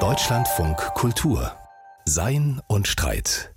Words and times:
Deutschlandfunk 0.00 0.78
Kultur 0.94 1.54
Sein 2.06 2.62
und 2.66 2.88
Streit. 2.88 3.54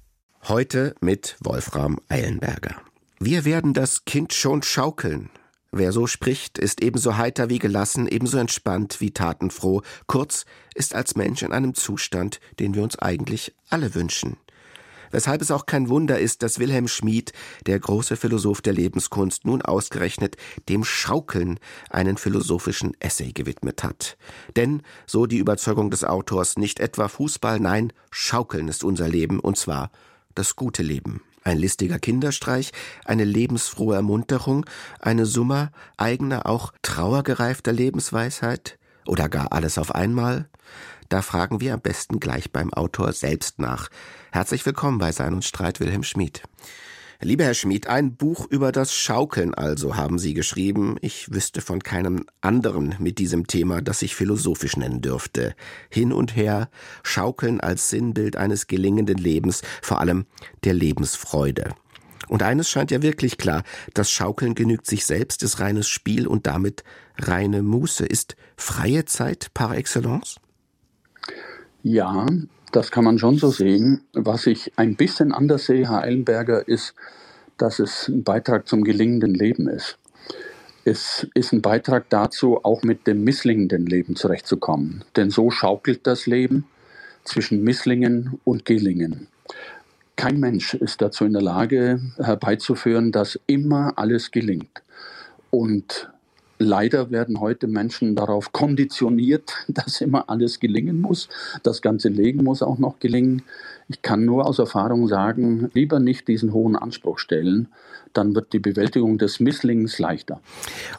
Heute 0.50 0.94
mit 1.00 1.38
Wolfram 1.40 2.02
Eilenberger. 2.10 2.76
Wir 3.18 3.46
werden 3.46 3.74
das 3.74 4.04
Kind 4.04 4.34
schon 4.34 4.62
schaukeln. 4.62 5.30
Wer 5.72 5.94
so 5.94 6.06
spricht, 6.06 6.58
ist 6.58 6.84
ebenso 6.84 7.16
heiter 7.16 7.50
wie 7.50 7.60
gelassen, 7.60 8.10
ebenso 8.10 8.38
entspannt 8.38 9.00
wie 9.00 9.12
tatenfroh, 9.12 9.84
kurz 10.06 10.44
ist 10.74 10.96
als 10.96 11.16
Mensch 11.16 11.42
in 11.42 11.54
einem 11.54 11.74
Zustand, 11.74 12.42
den 12.60 12.76
wir 12.76 12.84
uns 12.84 13.00
eigentlich 13.00 13.56
alle 13.70 13.96
wünschen 13.96 14.36
weshalb 15.16 15.42
es 15.42 15.50
auch 15.50 15.66
kein 15.66 15.88
Wunder 15.88 16.20
ist, 16.20 16.44
dass 16.44 16.60
Wilhelm 16.60 16.90
Schmid, 16.90 17.32
der 17.68 17.80
große 17.80 18.18
Philosoph 18.18 18.62
der 18.62 18.74
Lebenskunst, 18.74 19.46
nun 19.46 19.62
ausgerechnet 19.62 20.36
dem 20.68 20.84
Schaukeln 20.84 21.58
einen 21.90 22.18
philosophischen 22.18 22.98
Essay 23.00 23.32
gewidmet 23.32 23.82
hat. 23.82 24.18
Denn, 24.58 24.82
so 25.08 25.26
die 25.26 25.38
Überzeugung 25.38 25.90
des 25.90 26.04
Autors, 26.04 26.58
nicht 26.58 26.82
etwa 26.82 27.08
Fußball, 27.08 27.62
nein, 27.62 27.94
Schaukeln 28.12 28.68
ist 28.68 28.84
unser 28.84 29.08
Leben, 29.08 29.40
und 29.40 29.56
zwar 29.56 29.90
das 30.36 30.58
gute 30.58 30.84
Leben. 30.84 31.22
Ein 31.46 31.60
listiger 31.60 31.98
Kinderstreich, 31.98 32.74
eine 33.06 33.24
lebensfrohe 33.24 33.96
Ermunterung, 33.96 34.66
eine 35.00 35.26
Summe 35.26 35.72
eigener, 35.96 36.46
auch 36.46 36.74
trauergereifter 36.82 37.72
Lebensweisheit 37.72 38.78
oder 39.08 39.30
gar 39.30 39.54
alles 39.54 39.78
auf 39.78 39.96
einmal? 39.96 40.50
Da 41.10 41.22
fragen 41.22 41.62
wir 41.62 41.76
am 41.76 41.82
besten 41.82 42.20
gleich 42.20 42.52
beim 42.52 42.74
Autor 42.74 43.14
selbst 43.14 43.60
nach. 43.60 43.90
Herzlich 44.32 44.66
willkommen 44.66 44.98
bei 44.98 45.12
Sein 45.12 45.34
und 45.34 45.46
Streit, 45.46 45.80
Wilhelm 45.80 46.04
Schmid. 46.04 46.42
Lieber 47.22 47.44
Herr 47.44 47.54
Schmid, 47.54 47.88
ein 47.88 48.16
Buch 48.16 48.48
über 48.50 48.72
das 48.72 48.94
Schaukeln 48.94 49.54
also 49.54 49.96
haben 49.96 50.20
Sie 50.20 50.34
geschrieben. 50.34 50.98
Ich 51.02 51.32
wüsste 51.32 51.62
von 51.62 51.82
keinem 51.82 52.26
anderen 52.42 52.96
mit 53.00 53.20
diesem 53.20 53.48
Thema, 53.48 53.82
das 53.82 54.00
sich 54.00 54.16
philosophisch 54.16 54.78
nennen 54.78 55.02
dürfte. 55.02 55.56
Hin 55.90 56.12
und 56.12 56.36
her, 56.36 56.70
Schaukeln 57.04 57.62
als 57.62 57.90
Sinnbild 57.90 58.36
eines 58.36 58.68
gelingenden 58.68 59.18
Lebens, 59.18 59.62
vor 59.82 60.02
allem 60.02 60.26
der 60.64 60.74
Lebensfreude. 60.74 61.76
Und 62.28 62.42
eines 62.42 62.70
scheint 62.70 62.92
ja 62.92 63.02
wirklich 63.02 63.38
klar, 63.38 63.64
das 63.94 64.12
Schaukeln 64.12 64.56
genügt 64.56 64.88
sich 64.88 65.06
selbst, 65.06 65.44
ist 65.44 65.60
reines 65.60 65.88
Spiel 65.88 66.26
und 66.26 66.48
damit 66.48 66.84
reine 67.18 67.62
Muße. 67.62 68.06
Ist 68.06 68.36
freie 68.58 69.06
Zeit 69.06 69.54
par 69.54 69.78
excellence? 69.78 70.38
Ja, 71.88 72.26
das 72.72 72.90
kann 72.90 73.04
man 73.04 73.20
schon 73.20 73.38
so 73.38 73.52
sehen. 73.52 74.02
Was 74.14 74.48
ich 74.48 74.72
ein 74.76 74.96
bisschen 74.96 75.32
anders 75.32 75.68
sehe, 75.68 75.88
Herr 75.88 76.02
Eilenberger, 76.02 76.68
ist, 76.68 76.96
dass 77.60 77.78
es 77.78 78.08
ein 78.08 78.24
Beitrag 78.24 78.68
zum 78.68 78.84
gelingenden 78.84 79.36
Leben 79.36 79.68
ist. 79.68 80.00
Es 80.84 81.28
ist 81.36 81.54
ein 81.54 81.62
Beitrag 81.62 82.10
dazu, 82.10 82.60
auch 82.64 82.82
mit 82.82 83.06
dem 83.06 83.24
misslingenden 83.24 83.86
Leben 83.86 84.16
zurechtzukommen. 84.16 85.04
Denn 85.16 85.30
so 85.30 85.52
schaukelt 85.52 86.08
das 86.08 86.26
Leben 86.26 86.66
zwischen 87.24 87.64
Misslingen 87.64 88.40
und 88.46 88.66
Gelingen. 88.66 89.28
Kein 90.16 90.40
Mensch 90.40 90.74
ist 90.74 91.04
dazu 91.04 91.24
in 91.24 91.34
der 91.34 91.44
Lage 91.44 92.02
herbeizuführen, 92.18 93.12
dass 93.12 93.40
immer 93.46 93.94
alles 93.96 94.32
gelingt. 94.32 94.82
Und 95.52 96.10
Leider 96.58 97.12
werden 97.12 97.42
heute 97.42 97.68
Menschen 97.68 98.16
darauf 98.16 98.52
konditioniert, 98.52 99.54
dass 99.68 100.02
immer 100.02 100.30
alles 100.30 100.60
gelingen 100.60 101.02
muss. 101.02 101.30
Das 101.64 101.82
ganze 101.82 102.10
Leben 102.10 102.44
muss 102.44 102.62
auch 102.62 102.78
noch 102.78 103.00
gelingen. 103.00 103.44
Ich 103.88 104.02
kann 104.02 104.26
nur 104.26 104.48
aus 104.48 104.58
Erfahrung 104.58 105.08
sagen, 105.08 105.70
lieber 105.74 106.00
nicht 106.00 106.28
diesen 106.28 106.54
hohen 106.54 106.76
Anspruch 106.76 107.20
stellen, 107.20 107.68
dann 108.14 108.34
wird 108.34 108.54
die 108.54 108.60
Bewältigung 108.60 109.18
des 109.18 109.40
Misslings 109.40 110.00
leichter. 110.00 110.42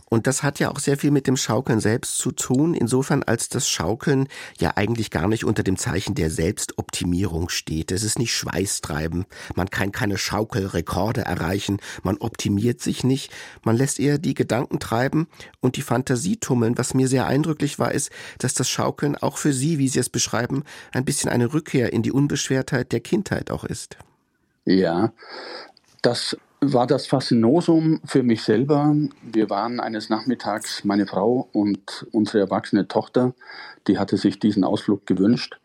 Und 0.09 0.27
das 0.27 0.43
hat 0.43 0.61
ja 0.61 0.71
auch 0.71 0.79
sehr 0.79 0.97
viel 0.97 1.11
mit 1.11 1.27
dem 1.27 1.37
Schaukeln 1.37 1.81
selbst 1.81 2.19
zu 2.19 2.31
tun, 2.31 2.75
insofern 2.75 3.23
als 3.23 3.49
das 3.49 3.69
Schaukeln 3.69 4.29
ja 4.61 4.73
eigentlich 4.77 5.11
gar 5.11 5.27
nicht 5.27 5.45
unter 5.45 5.63
dem 5.63 5.77
Zeichen 5.77 6.15
der 6.15 6.31
Selbstoptimierung 6.31 7.49
steht. 7.49 7.91
Es 7.91 8.05
ist 8.05 8.19
nicht 8.19 8.35
Schweißtreiben, 8.35 9.25
man 9.55 9.71
kann 9.71 9.93
keine 9.93 10.19
Schaukelrekorde 10.19 11.23
erreichen, 11.23 11.79
man 12.03 12.19
optimiert 12.19 12.81
sich 12.81 13.03
nicht, 13.03 13.33
man 13.65 13.77
lässt 13.77 13.99
eher 13.99 14.19
die 14.19 14.35
Gedanken 14.35 14.79
treiben 14.79 15.27
und 15.61 15.77
die 15.77 15.83
Fantasie 15.83 16.37
tummeln. 16.37 16.79
Was 16.79 16.95
mir 16.95 17.09
sehr 17.09 17.27
eindrücklich 17.27 17.79
war, 17.79 17.93
ist, 17.93 18.11
dass 18.39 18.55
das 18.55 18.69
Schaukeln 18.69 19.17
auch 19.17 19.39
für 19.39 19.53
Sie, 19.53 19.79
wie 19.79 19.89
Sie 19.89 19.99
es 19.99 20.11
beschreiben, 20.11 20.65
ein 20.93 21.05
bisschen 21.05 21.31
eine 21.31 21.53
Rückkehr 21.53 21.93
in 21.93 22.03
die 22.03 22.13
Unbeschwertheit 22.13 22.76
der 22.85 23.01
Kindheit 23.01 23.51
auch 23.51 23.65
ist. 23.65 23.97
Ja, 24.65 25.13
das 26.03 26.37
war 26.61 26.87
das 26.87 27.07
Faszinosum 27.07 28.01
für 28.05 28.23
mich 28.23 28.43
selber. 28.43 28.95
Wir 29.23 29.51
waren 29.51 29.81
eines 29.81 30.09
Nachmittags, 30.09 30.85
meine 30.85 31.07
Frau 31.07 31.49
und 31.53 32.07
unsere 32.13 32.41
erwachsene 32.41 32.89
Tochter, 32.89 33.35
die 33.87 33.99
hatte 33.99 34.17
sich 34.17 34.39
diesen 34.39 34.65
Ausflug 34.65 35.07
gewünscht, 35.07 35.59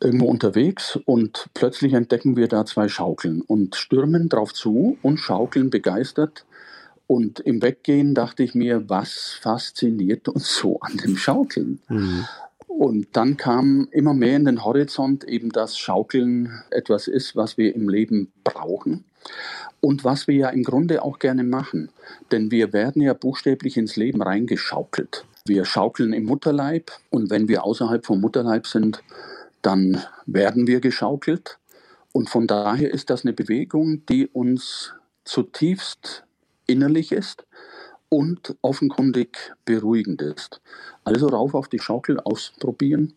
irgendwo 0.00 0.26
unterwegs 0.26 0.98
und 1.04 1.48
plötzlich 1.54 1.92
entdecken 1.92 2.36
wir 2.36 2.48
da 2.48 2.64
zwei 2.64 2.88
Schaukeln 2.88 3.42
und 3.42 3.76
stürmen 3.76 4.28
drauf 4.28 4.52
zu 4.52 4.98
und 5.02 5.18
schaukeln 5.18 5.70
begeistert. 5.70 6.44
Und 7.06 7.40
im 7.40 7.60
Weggehen 7.60 8.14
dachte 8.14 8.42
ich 8.42 8.54
mir, 8.54 8.88
was 8.88 9.36
fasziniert 9.40 10.28
uns 10.28 10.56
so 10.56 10.80
an 10.80 10.96
dem 10.96 11.16
Schaukeln? 11.16 11.80
Mhm. 11.88 12.24
Und 12.78 13.08
dann 13.12 13.36
kam 13.36 13.86
immer 13.90 14.14
mehr 14.14 14.36
in 14.36 14.46
den 14.46 14.64
Horizont 14.64 15.24
eben, 15.24 15.50
dass 15.50 15.78
Schaukeln 15.78 16.62
etwas 16.70 17.06
ist, 17.06 17.36
was 17.36 17.58
wir 17.58 17.74
im 17.74 17.88
Leben 17.88 18.32
brauchen 18.44 19.04
und 19.80 20.04
was 20.04 20.26
wir 20.26 20.34
ja 20.34 20.48
im 20.48 20.62
Grunde 20.62 21.02
auch 21.02 21.18
gerne 21.18 21.44
machen. 21.44 21.90
Denn 22.30 22.50
wir 22.50 22.72
werden 22.72 23.02
ja 23.02 23.12
buchstäblich 23.12 23.76
ins 23.76 23.96
Leben 23.96 24.22
reingeschaukelt. 24.22 25.26
Wir 25.44 25.64
schaukeln 25.64 26.12
im 26.12 26.24
Mutterleib 26.24 26.90
und 27.10 27.30
wenn 27.30 27.46
wir 27.46 27.64
außerhalb 27.64 28.06
vom 28.06 28.20
Mutterleib 28.20 28.66
sind, 28.66 29.02
dann 29.60 30.02
werden 30.24 30.66
wir 30.66 30.80
geschaukelt. 30.80 31.58
Und 32.12 32.30
von 32.30 32.46
daher 32.46 32.92
ist 32.92 33.10
das 33.10 33.24
eine 33.24 33.32
Bewegung, 33.32 34.06
die 34.06 34.26
uns 34.26 34.94
zutiefst 35.24 36.24
innerlich 36.66 37.12
ist 37.12 37.44
und 38.12 38.56
offenkundig 38.60 39.54
beruhigend 39.64 40.20
ist. 40.20 40.60
Also 41.02 41.28
rauf 41.28 41.54
auf 41.54 41.68
die 41.68 41.78
Schaukel 41.78 42.20
ausprobieren 42.20 43.14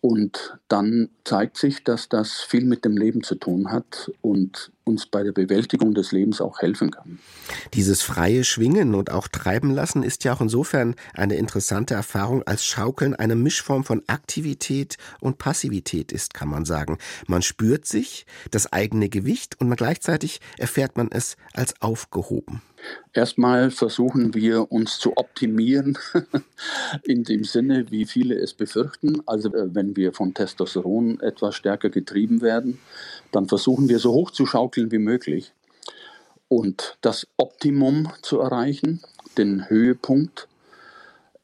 und 0.00 0.58
dann 0.66 1.08
zeigt 1.22 1.56
sich, 1.56 1.84
dass 1.84 2.08
das 2.08 2.40
viel 2.40 2.64
mit 2.64 2.84
dem 2.84 2.96
Leben 2.96 3.22
zu 3.22 3.36
tun 3.36 3.70
hat 3.70 4.10
und 4.22 4.72
uns 4.82 5.06
bei 5.06 5.22
der 5.22 5.30
Bewältigung 5.30 5.94
des 5.94 6.10
Lebens 6.10 6.40
auch 6.40 6.60
helfen 6.60 6.90
kann. 6.90 7.20
Dieses 7.74 8.02
freie 8.02 8.42
Schwingen 8.42 8.96
und 8.96 9.12
auch 9.12 9.28
treiben 9.28 9.70
lassen 9.70 10.02
ist 10.02 10.24
ja 10.24 10.34
auch 10.34 10.40
insofern 10.40 10.96
eine 11.14 11.36
interessante 11.36 11.94
Erfahrung, 11.94 12.42
als 12.42 12.66
Schaukeln 12.66 13.14
eine 13.14 13.36
Mischform 13.36 13.84
von 13.84 14.02
Aktivität 14.08 14.98
und 15.20 15.38
Passivität 15.38 16.10
ist, 16.10 16.34
kann 16.34 16.48
man 16.48 16.64
sagen. 16.64 16.98
Man 17.28 17.42
spürt 17.42 17.86
sich, 17.86 18.26
das 18.50 18.72
eigene 18.72 19.08
Gewicht 19.08 19.60
und 19.60 19.74
gleichzeitig 19.76 20.40
erfährt 20.58 20.96
man 20.96 21.08
es 21.12 21.36
als 21.52 21.80
aufgehoben. 21.80 22.62
Erstmal 23.12 23.70
versuchen 23.70 24.34
wir 24.34 24.70
uns 24.72 24.98
zu 24.98 25.16
optimieren, 25.16 25.98
in 27.02 27.24
dem 27.24 27.44
Sinne, 27.44 27.90
wie 27.90 28.04
viele 28.04 28.34
es 28.36 28.54
befürchten. 28.54 29.22
Also 29.26 29.52
äh, 29.54 29.74
wenn 29.74 29.96
wir 29.96 30.12
von 30.12 30.34
Testosteron 30.34 31.20
etwas 31.20 31.54
stärker 31.54 31.90
getrieben 31.90 32.40
werden, 32.42 32.78
dann 33.32 33.46
versuchen 33.46 33.88
wir 33.88 33.98
so 33.98 34.12
hoch 34.12 34.30
zu 34.30 34.46
schaukeln 34.46 34.90
wie 34.90 34.98
möglich 34.98 35.52
und 36.48 36.96
das 37.00 37.26
Optimum 37.36 38.10
zu 38.22 38.40
erreichen, 38.40 39.00
den 39.36 39.68
Höhepunkt. 39.68 40.48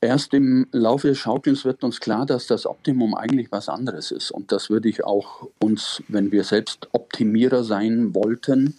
Erst 0.01 0.33
im 0.33 0.67
Laufe 0.72 1.09
des 1.09 1.19
Schaukelns 1.19 1.65
wird 1.65 1.84
uns 1.84 2.01
klar, 2.01 2.25
dass 2.25 2.47
das 2.47 2.65
Optimum 2.65 3.15
eigentlich 3.15 3.53
was 3.53 3.69
anderes 3.69 4.12
ist. 4.12 4.31
Und 4.31 4.51
das 4.51 4.71
würde 4.71 4.89
ich 4.89 5.05
auch 5.05 5.49
uns, 5.59 6.03
wenn 6.09 6.33
wir 6.33 6.45
selbst 6.45 6.89
Optimierer 6.93 7.65
sein 7.65 8.15
wollten, 8.15 8.78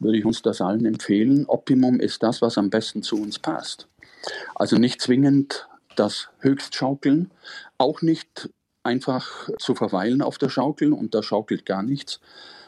würde 0.00 0.18
ich 0.18 0.24
uns 0.24 0.42
das 0.42 0.60
allen 0.60 0.86
empfehlen. 0.86 1.46
Optimum 1.46 2.00
ist 2.00 2.22
das, 2.22 2.42
was 2.42 2.58
am 2.58 2.70
besten 2.70 3.02
zu 3.02 3.16
uns 3.16 3.38
passt. 3.38 3.88
Also 4.54 4.76
nicht 4.76 5.00
zwingend 5.00 5.68
das 5.96 6.28
Höchstschaukeln, 6.40 7.30
auch 7.78 8.02
nicht 8.02 8.50
einfach 8.82 9.50
zu 9.58 9.74
verweilen 9.74 10.22
auf 10.22 10.38
der 10.38 10.48
Schaukel 10.48 10.92
und 10.92 11.14
da 11.14 11.22
schaukelt 11.22 11.66
gar 11.66 11.82
nichts, 11.82 12.20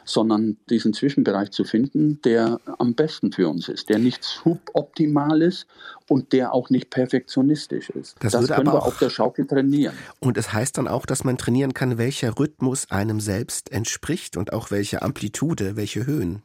sondern 0.04 0.56
diesen 0.68 0.92
Zwischenbereich 0.92 1.52
zu 1.52 1.64
finden, 1.64 2.20
der 2.22 2.60
am 2.78 2.94
besten 2.94 3.32
für 3.32 3.48
uns 3.48 3.68
ist, 3.68 3.88
der 3.88 3.98
nicht 3.98 4.24
suboptimal 4.24 5.40
ist 5.42 5.66
und 6.08 6.32
der 6.32 6.52
auch 6.52 6.70
nicht 6.70 6.90
perfektionistisch 6.90 7.90
ist. 7.90 8.16
Das, 8.20 8.32
das 8.32 8.48
können 8.48 8.66
wir 8.66 8.82
auf 8.82 8.98
der 8.98 9.10
Schaukel 9.10 9.46
trainieren. 9.46 9.94
Und 10.20 10.36
es 10.36 10.52
heißt 10.52 10.76
dann 10.76 10.88
auch, 10.88 11.06
dass 11.06 11.24
man 11.24 11.38
trainieren 11.38 11.72
kann, 11.72 11.98
welcher 11.98 12.38
Rhythmus 12.38 12.90
einem 12.90 13.20
selbst 13.20 13.70
entspricht 13.70 14.36
und 14.36 14.52
auch 14.52 14.70
welche 14.70 15.02
Amplitude, 15.02 15.76
welche 15.76 16.04
Höhen. 16.04 16.42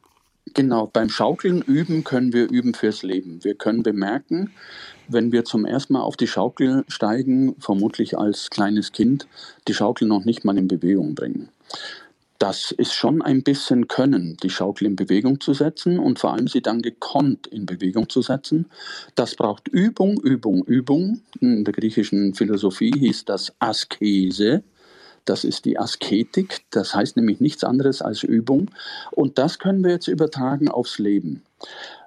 Genau, 0.54 0.88
beim 0.88 1.10
Schaukeln 1.10 1.62
üben 1.62 2.04
können 2.04 2.34
wir 2.34 2.50
üben 2.50 2.74
fürs 2.74 3.04
Leben. 3.04 3.44
Wir 3.44 3.56
können 3.56 3.84
bemerken, 3.84 4.52
wenn 5.08 5.32
wir 5.32 5.46
zum 5.46 5.66
ersten 5.66 5.94
Mal 5.94 6.02
auf 6.02 6.18
die 6.18 6.28
Schaukel 6.28 6.84
steigen, 6.88 7.56
vermutlich 7.60 8.18
als 8.18 8.50
kleines 8.50 8.92
Kind, 8.92 9.28
die 9.68 9.74
Schaukel 9.74 10.08
noch 10.08 10.26
nicht 10.26 10.46
mal 10.46 10.58
in 10.58 10.68
Bewegung 10.68 11.16
bringen. 11.16 11.50
Das 12.40 12.72
ist 12.72 12.94
schon 12.94 13.24
ein 13.24 13.42
bisschen 13.42 13.88
Können, 13.88 14.38
die 14.44 14.52
Schaukel 14.52 14.86
in 14.86 14.96
Bewegung 14.96 15.42
zu 15.42 15.56
setzen 15.56 15.98
und 15.98 16.20
vor 16.20 16.34
allem 16.34 16.48
sie 16.48 16.62
dann 16.62 16.84
gekonnt 16.84 17.48
in 17.48 17.66
Bewegung 17.66 18.10
zu 18.10 18.22
setzen. 18.22 18.68
Das 19.16 19.34
braucht 19.36 19.68
Übung, 19.68 20.22
Übung, 20.22 20.64
Übung. 20.64 21.22
In 21.40 21.64
der 21.64 21.74
griechischen 21.74 22.36
Philosophie 22.36 22.94
hieß 22.96 23.26
das 23.26 23.54
Askese. 23.58 24.64
Das 25.28 25.44
ist 25.44 25.66
die 25.66 25.78
Asketik. 25.78 26.62
Das 26.72 26.96
heißt 26.96 27.18
nämlich 27.18 27.42
nichts 27.42 27.64
anderes 27.64 28.02
als 28.02 28.24
Übung. 28.24 28.72
Und 29.12 29.38
das 29.38 29.60
können 29.60 29.84
wir 29.84 29.92
jetzt 29.92 30.08
übertragen 30.08 30.70
aufs 30.70 31.00
Leben. 31.00 31.44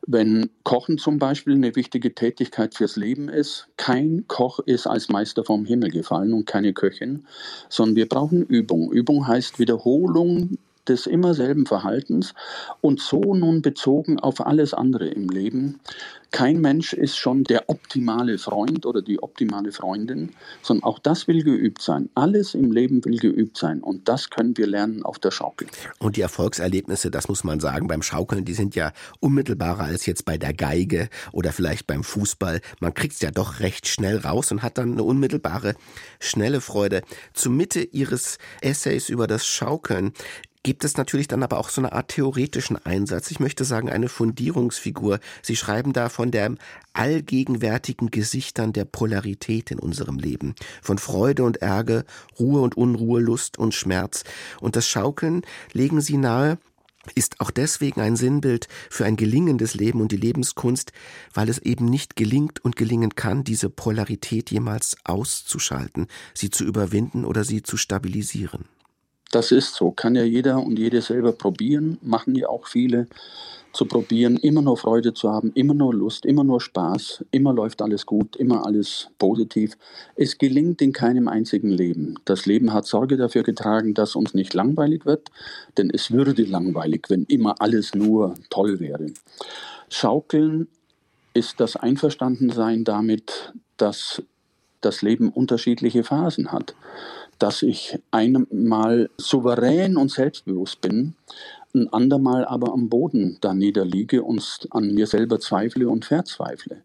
Wenn 0.07 0.49
Kochen 0.65 0.97
zum 0.97 1.19
Beispiel 1.19 1.55
eine 1.55 1.77
wichtige 1.77 2.15
Tätigkeit 2.15 2.75
fürs 2.75 2.97
Leben 2.97 3.29
ist, 3.29 3.69
kein 3.77 4.25
Koch 4.27 4.59
ist 4.61 4.87
als 4.87 5.11
Meister 5.11 5.45
vom 5.45 5.67
Himmel 5.67 5.91
gefallen 5.91 6.33
und 6.33 6.47
keine 6.47 6.73
Köchin, 6.73 7.27
sondern 7.69 7.97
wir 7.97 8.09
brauchen 8.09 8.43
Übung. 8.43 8.91
Übung 8.91 9.27
heißt 9.27 9.59
Wiederholung 9.59 10.57
des 10.91 11.07
immer 11.07 11.33
selben 11.33 11.65
Verhaltens 11.65 12.35
und 12.81 13.01
so 13.01 13.35
nun 13.35 13.63
bezogen 13.63 14.19
auf 14.19 14.45
alles 14.45 14.75
andere 14.75 15.07
im 15.07 15.29
Leben. 15.29 15.81
Kein 16.33 16.61
Mensch 16.61 16.93
ist 16.93 17.17
schon 17.17 17.43
der 17.43 17.69
optimale 17.69 18.39
Freund 18.39 18.87
oder 18.87 19.03
die 19.03 19.21
optimale 19.21 19.73
Freundin, 19.73 20.31
sondern 20.63 20.85
auch 20.85 21.01
das 21.01 21.27
will 21.27 21.43
geübt 21.43 21.83
sein. 21.83 22.09
Alles 22.15 22.55
im 22.55 22.71
Leben 22.71 23.05
will 23.05 23.19
geübt 23.19 23.57
sein 23.57 23.83
und 23.83 24.09
das 24.09 24.31
können 24.31 24.57
wir 24.57 24.69
lernen 24.69 25.05
auf 25.05 25.19
der 25.19 25.33
Schaukel. 25.33 25.67
Und 25.99 26.17
die 26.17 26.21
Erfolgserlebnisse, 26.21 27.11
das 27.11 27.29
muss 27.29 27.43
man 27.43 27.59
sagen, 27.59 27.89
beim 27.89 28.03
Schaukeln, 28.03 28.45
die 28.45 28.55
sind 28.55 28.77
ja 28.77 28.93
unmittelbarer 29.19 29.85
als 29.85 30.07
jetzt 30.07 30.25
bei 30.25 30.39
der 30.39 30.55
Geige 30.55 31.09
oder 31.33 31.53
vielleicht 31.53 31.89
beim 31.89 32.05
Fußball. 32.05 32.61
Man 32.79 32.95
kriegt 32.95 33.15
es 33.15 33.21
ja 33.21 33.33
doch 33.33 33.59
recht 33.59 33.89
schnell 33.89 34.19
raus 34.19 34.53
und 34.53 34.63
hat 34.63 34.79
dann 34.79 34.93
eine 34.93 35.03
unmittelbare, 35.03 35.75
schnelle 36.21 36.61
Freude. 36.61 37.03
Zur 37.35 37.51
Mitte 37.53 37.81
Ihres 37.81 38.39
Essays 38.61 39.09
über 39.09 39.27
das 39.27 39.47
Schaukeln 39.47 40.13
gibt 40.63 40.85
es 40.85 40.97
natürlich 40.97 41.29
dann 41.29 41.43
aber 41.43 41.59
auch 41.59 41.69
so 41.71 41.81
eine 41.81 41.93
Art 41.93 42.09
theoretischen 42.09 42.77
Einsatz. 42.85 43.31
Ich 43.31 43.41
möchte 43.41 43.65
sagen, 43.65 43.89
eine 43.89 44.09
Fundierungsfigur. 44.09 45.21
Sie 45.43 45.57
schreiben 45.57 45.93
da 45.93 46.09
von 46.09 46.31
der 46.31 46.55
allgegenwärtigen 46.93 48.11
Gesichtern 48.11 48.73
der 48.73 48.85
Polarität 48.85 49.71
in 49.71 49.79
unserem 49.79 50.19
Leben. 50.19 50.55
Von 50.83 50.99
Freude 50.99 51.45
und 51.45 51.59
Ärger, 51.59 52.05
Ruhe 52.39 52.61
und 52.61 52.77
Unruhe, 52.77 53.21
Lust 53.21 53.59
und 53.59 53.75
Schmerz. 53.75 54.25
Und 54.61 54.77
das 54.77 54.87
Schaukeln 54.87 55.43
legen 55.73 56.01
Sie 56.01 56.17
nahe, 56.17 56.59
ist 57.15 57.41
auch 57.41 57.51
deswegen 57.51 58.03
ein 58.03 58.17
Sinnbild 58.17 58.69
für 58.91 59.07
ein 59.07 59.17
gelingendes 59.17 59.75
Leben 59.75 60.03
und 60.03 60.13
die 60.13 60.19
Lebenskunst, 60.19 60.93
weil 61.33 61.49
es 61.49 61.59
eben 61.59 61.87
nicht 61.87 62.15
gelingt 62.15 62.63
und 62.63 62.77
gelingen 62.77 63.15
kann, 63.15 63.43
diese 63.43 63.71
Polarität 63.71 64.51
jemals 64.51 64.97
auszuschalten, 65.05 66.09
sie 66.35 66.51
zu 66.51 66.65
überwinden 66.65 67.25
oder 67.25 67.45
sie 67.45 67.63
zu 67.63 67.79
stabilisieren. 67.79 68.67
Das 69.31 69.53
ist 69.53 69.75
so, 69.77 69.93
kann 69.93 70.17
ja 70.17 70.25
jeder 70.25 70.59
und 70.59 70.79
jede 70.79 71.01
selber 71.03 71.33
probieren, 71.33 71.99
machen 72.03 72.35
ja 72.35 72.49
auch 72.49 72.67
viele 72.67 73.07
zu 73.73 73.85
probieren, 73.85 74.37
immer 74.37 74.63
nur 74.63 74.77
Freude 74.77 75.15
zu 75.15 75.31
haben, 75.31 75.53
immer 75.55 75.75
nur 75.75 75.95
Lust, 75.95 76.27
immer 76.27 76.43
nur 76.43 76.61
Spaß, 76.61 77.25
immer 77.31 77.53
läuft 77.53 77.83
alles 77.83 78.05
gut, 78.05 78.35
immer 78.35 78.67
alles 78.67 79.09
positiv. 79.19 79.77
Es 80.17 80.39
gelingt 80.39 80.83
in 80.83 80.93
keinem 80.93 81.29
einzigen 81.29 81.71
Leben. 81.71 82.17
Das 82.25 82.47
Leben 82.47 82.73
hat 82.73 82.87
Sorge 82.87 83.17
dafür 83.17 83.45
getragen, 83.45 83.95
dass 83.95 84.17
uns 84.17 84.35
nicht 84.35 84.55
langweilig 84.55 85.07
wird, 85.07 85.29
denn 85.79 85.91
es 85.91 86.11
würde 86.11 86.43
langweilig, 86.43 87.07
wenn 87.09 87.25
immer 87.25 87.55
alles 87.61 87.95
nur 87.95 88.35
toll 88.51 88.81
wäre. 88.81 89.07
Schaukeln 89.89 90.67
ist 91.33 91.61
das 91.61 91.77
Einverstandensein 91.77 92.83
damit, 92.83 93.53
dass 93.77 94.23
das 94.81 95.03
Leben 95.03 95.29
unterschiedliche 95.29 96.03
Phasen 96.03 96.51
hat 96.51 96.75
dass 97.41 97.63
ich 97.63 97.99
einmal 98.13 99.11
souverän 99.17 99.97
und 99.97 100.13
selbstbewusst 100.13 100.81
bin, 100.81 101.15
ein 101.75 101.93
andermal 101.93 102.45
aber 102.45 102.73
am 102.73 102.89
Boden 102.89 103.39
da 103.41 103.55
niederliege 103.55 104.23
und 104.23 104.69
an 104.71 104.93
mir 104.95 105.07
selber 105.07 105.41
zweifle 105.41 105.89
und 105.89 106.05
verzweifle. 106.05 106.83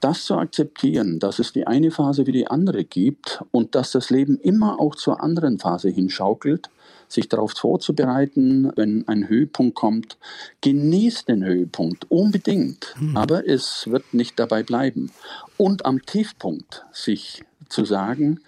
Das 0.00 0.24
zu 0.24 0.36
akzeptieren, 0.36 1.18
dass 1.18 1.38
es 1.38 1.52
die 1.52 1.66
eine 1.66 1.90
Phase 1.90 2.26
wie 2.26 2.32
die 2.32 2.46
andere 2.46 2.84
gibt 2.84 3.42
und 3.50 3.74
dass 3.74 3.92
das 3.92 4.10
Leben 4.10 4.38
immer 4.38 4.80
auch 4.80 4.94
zur 4.94 5.22
anderen 5.22 5.58
Phase 5.58 5.88
hinschaukelt, 5.88 6.70
sich 7.08 7.28
darauf 7.28 7.52
vorzubereiten, 7.52 8.70
wenn 8.76 9.06
ein 9.08 9.28
Höhepunkt 9.28 9.74
kommt, 9.74 10.16
genießt 10.60 11.28
den 11.28 11.44
Höhepunkt 11.44 12.10
unbedingt, 12.10 12.94
mhm. 12.98 13.16
aber 13.16 13.48
es 13.48 13.90
wird 13.90 14.14
nicht 14.14 14.38
dabei 14.38 14.62
bleiben. 14.62 15.10
Und 15.56 15.86
am 15.86 16.02
Tiefpunkt 16.02 16.84
sich 16.92 17.42
zu 17.68 17.84
sagen, 17.84 18.40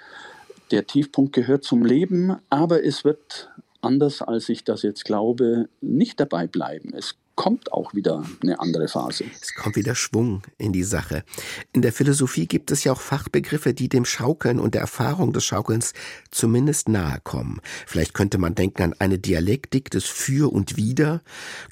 der 0.73 0.87
Tiefpunkt 0.87 1.33
gehört 1.35 1.65
zum 1.65 1.85
Leben, 1.85 2.37
aber 2.51 2.85
es 2.85 3.05
wird 3.05 3.51
anders 3.83 4.23
als 4.23 4.49
ich 4.49 4.65
das 4.65 4.83
jetzt 4.83 5.05
glaube, 5.05 5.69
nicht 5.81 6.19
dabei 6.21 6.47
bleiben. 6.47 6.93
Es 6.95 7.17
kommt 7.35 7.73
auch 7.73 7.95
wieder 7.95 8.25
eine 8.43 8.61
andere 8.61 8.89
Phase. 8.89 9.25
Es 9.41 9.55
kommt 9.55 9.77
wieder 9.77 9.95
Schwung 9.95 10.43
in 10.59 10.73
die 10.73 10.83
Sache. 10.83 11.25
In 11.73 11.83
der 11.83 11.93
Philosophie 11.93 12.47
gibt 12.47 12.71
es 12.71 12.85
ja 12.85 12.93
auch 12.93 13.01
Fachbegriffe, 13.01 13.75
die 13.75 13.89
dem 13.89 14.05
Schaukeln 14.05 14.59
und 14.59 14.75
der 14.75 14.83
Erfahrung 14.83 15.33
des 15.33 15.45
Schaukelns 15.45 15.95
zumindest 16.31 16.89
nahe 16.89 17.21
kommen. 17.25 17.61
Vielleicht 17.87 18.15
könnte 18.15 18.39
man 18.39 18.55
denken 18.55 18.83
an 18.83 18.95
eine 18.99 19.19
Dialektik 19.19 19.91
des 19.91 20.05
Für 20.05 20.53
und 20.53 20.77
Wider. 20.77 21.23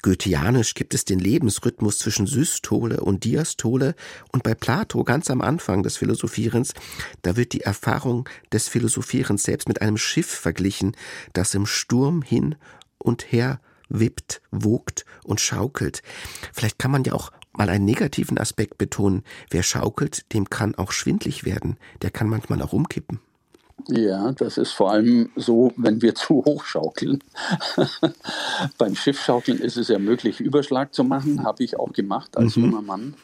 Goetheanisch 0.01 0.73
gibt 0.73 0.93
es 0.93 1.05
den 1.05 1.19
Lebensrhythmus 1.19 1.99
zwischen 1.99 2.27
Systole 2.27 3.01
und 3.01 3.23
Diastole. 3.23 3.95
Und 4.31 4.43
bei 4.43 4.55
Plato, 4.55 5.03
ganz 5.03 5.29
am 5.29 5.41
Anfang 5.41 5.83
des 5.83 5.97
Philosophierens, 5.97 6.73
da 7.21 7.37
wird 7.37 7.53
die 7.53 7.61
Erfahrung 7.61 8.27
des 8.51 8.67
Philosophierens 8.67 9.43
selbst 9.43 9.67
mit 9.67 9.81
einem 9.81 9.97
Schiff 9.97 10.27
verglichen, 10.27 10.95
das 11.33 11.53
im 11.53 11.65
Sturm 11.65 12.21
hin 12.23 12.55
und 12.97 13.31
her 13.31 13.59
wippt, 13.91 14.41
wogt 14.51 15.05
und 15.23 15.39
schaukelt. 15.39 16.01
Vielleicht 16.53 16.79
kann 16.79 16.91
man 16.91 17.03
ja 17.03 17.13
auch 17.13 17.31
mal 17.53 17.69
einen 17.69 17.85
negativen 17.85 18.37
Aspekt 18.37 18.77
betonen. 18.77 19.23
Wer 19.49 19.63
schaukelt, 19.63 20.31
dem 20.33 20.49
kann 20.49 20.75
auch 20.75 20.91
schwindlig 20.91 21.43
werden. 21.45 21.77
Der 22.01 22.11
kann 22.11 22.29
manchmal 22.29 22.61
auch 22.61 22.73
umkippen. 22.73 23.19
Ja, 23.87 24.31
das 24.33 24.57
ist 24.57 24.71
vor 24.71 24.91
allem 24.91 25.29
so, 25.35 25.73
wenn 25.75 26.01
wir 26.01 26.15
zu 26.15 26.43
hoch 26.45 26.65
schaukeln. 26.65 27.23
Beim 28.77 28.95
Schiffschaukeln 28.95 29.59
ist 29.59 29.77
es 29.77 29.87
ja 29.87 29.99
möglich, 29.99 30.39
Überschlag 30.39 30.93
zu 30.93 31.03
machen, 31.03 31.43
habe 31.43 31.63
ich 31.63 31.79
auch 31.79 31.93
gemacht 31.93 32.37
als 32.37 32.55
mhm. 32.55 32.65
junger 32.65 32.81
Mann. 32.81 33.15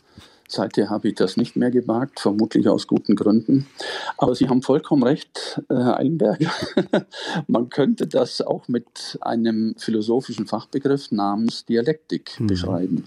Seither 0.47 0.89
habe 0.89 1.09
ich 1.09 1.15
das 1.15 1.35
nicht 1.35 1.57
mehr 1.57 1.71
gewagt, 1.71 2.21
vermutlich 2.21 2.69
aus 2.69 2.88
guten 2.88 3.15
Gründen. 3.15 3.67
Aber 4.17 4.33
Sie 4.33 4.47
haben 4.47 4.61
vollkommen 4.61 5.03
recht, 5.03 5.61
Herr 5.67 5.97
Eilenberger. 5.97 6.51
Man 7.47 7.69
könnte 7.69 8.07
das 8.07 8.41
auch 8.41 8.69
mit 8.69 9.17
einem 9.21 9.75
philosophischen 9.77 10.47
Fachbegriff 10.47 11.11
namens 11.11 11.65
Dialektik 11.65 12.39
mhm. 12.39 12.47
beschreiben. 12.47 13.05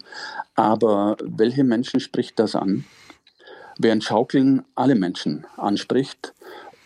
Aber 0.54 1.16
welche 1.22 1.64
Menschen 1.64 2.00
spricht 2.00 2.38
das 2.38 2.54
an? 2.54 2.84
Während 3.78 4.04
Schaukeln 4.04 4.62
alle 4.74 4.94
Menschen 4.94 5.46
anspricht, 5.56 6.34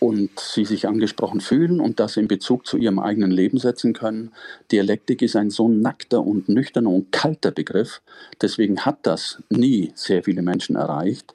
und 0.04 0.38
sie 0.38 0.66
sich 0.66 0.86
angesprochen 0.86 1.40
fühlen 1.40 1.80
und 1.80 1.98
das 1.98 2.18
in 2.18 2.28
Bezug 2.28 2.66
zu 2.66 2.76
ihrem 2.76 2.98
eigenen 2.98 3.30
Leben 3.30 3.56
setzen 3.56 3.94
können. 3.94 4.32
Dialektik 4.70 5.22
ist 5.22 5.34
ein 5.34 5.48
so 5.48 5.66
nackter 5.66 6.20
und 6.20 6.46
nüchterner 6.50 6.90
und 6.90 7.10
kalter 7.10 7.52
Begriff. 7.52 8.02
Deswegen 8.42 8.80
hat 8.80 8.98
das 9.04 9.42
nie 9.48 9.92
sehr 9.94 10.22
viele 10.22 10.42
Menschen 10.42 10.76
erreicht. 10.76 11.34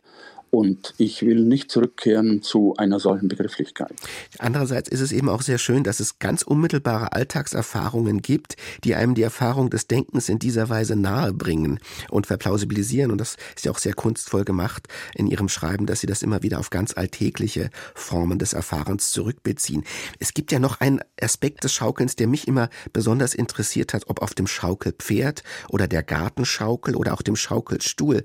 Und 0.51 0.93
ich 0.97 1.21
will 1.21 1.41
nicht 1.41 1.69
zurückkehren 1.69 2.41
zu 2.41 2.73
einer 2.77 2.99
solchen 2.99 3.27
Begrifflichkeit. 3.27 3.93
Andererseits 4.39 4.89
ist 4.89 5.01
es 5.01 5.11
eben 5.11 5.29
auch 5.29 5.41
sehr 5.41 5.57
schön, 5.57 5.83
dass 5.83 5.99
es 5.99 6.19
ganz 6.19 6.41
unmittelbare 6.41 7.13
Alltagserfahrungen 7.13 8.21
gibt, 8.21 8.55
die 8.83 8.95
einem 8.95 9.13
die 9.13 9.21
Erfahrung 9.21 9.69
des 9.69 9.87
Denkens 9.87 10.27
in 10.27 10.39
dieser 10.39 10.69
Weise 10.69 10.95
nahebringen 10.95 11.79
und 12.09 12.27
verplausibilisieren. 12.27 13.11
Und 13.11 13.19
das 13.19 13.37
ist 13.55 13.65
ja 13.65 13.71
auch 13.71 13.77
sehr 13.77 13.93
kunstvoll 13.93 14.43
gemacht 14.43 14.87
in 15.15 15.27
Ihrem 15.27 15.49
Schreiben, 15.49 15.85
dass 15.85 15.99
Sie 15.99 16.07
das 16.07 16.23
immer 16.23 16.41
wieder 16.41 16.59
auf 16.59 16.69
ganz 16.69 16.97
alltägliche 16.97 17.69
Formen 17.93 18.39
des 18.39 18.53
Erfahrens 18.53 19.11
zurückbeziehen. 19.11 19.83
Es 20.19 20.33
gibt 20.33 20.51
ja 20.51 20.59
noch 20.59 20.79
einen 20.79 21.01
Aspekt 21.21 21.63
des 21.63 21.73
Schaukelns, 21.73 22.15
der 22.15 22.27
mich 22.27 22.47
immer 22.47 22.69
besonders 22.93 23.35
interessiert 23.35 23.93
hat, 23.93 24.03
ob 24.07 24.21
auf 24.21 24.33
dem 24.33 24.47
Schaukelpferd 24.47 25.43
oder 25.69 25.87
der 25.87 26.03
Gartenschaukel 26.03 26.95
oder 26.95 27.13
auch 27.13 27.21
dem 27.21 27.35
Schaukelstuhl. 27.35 28.23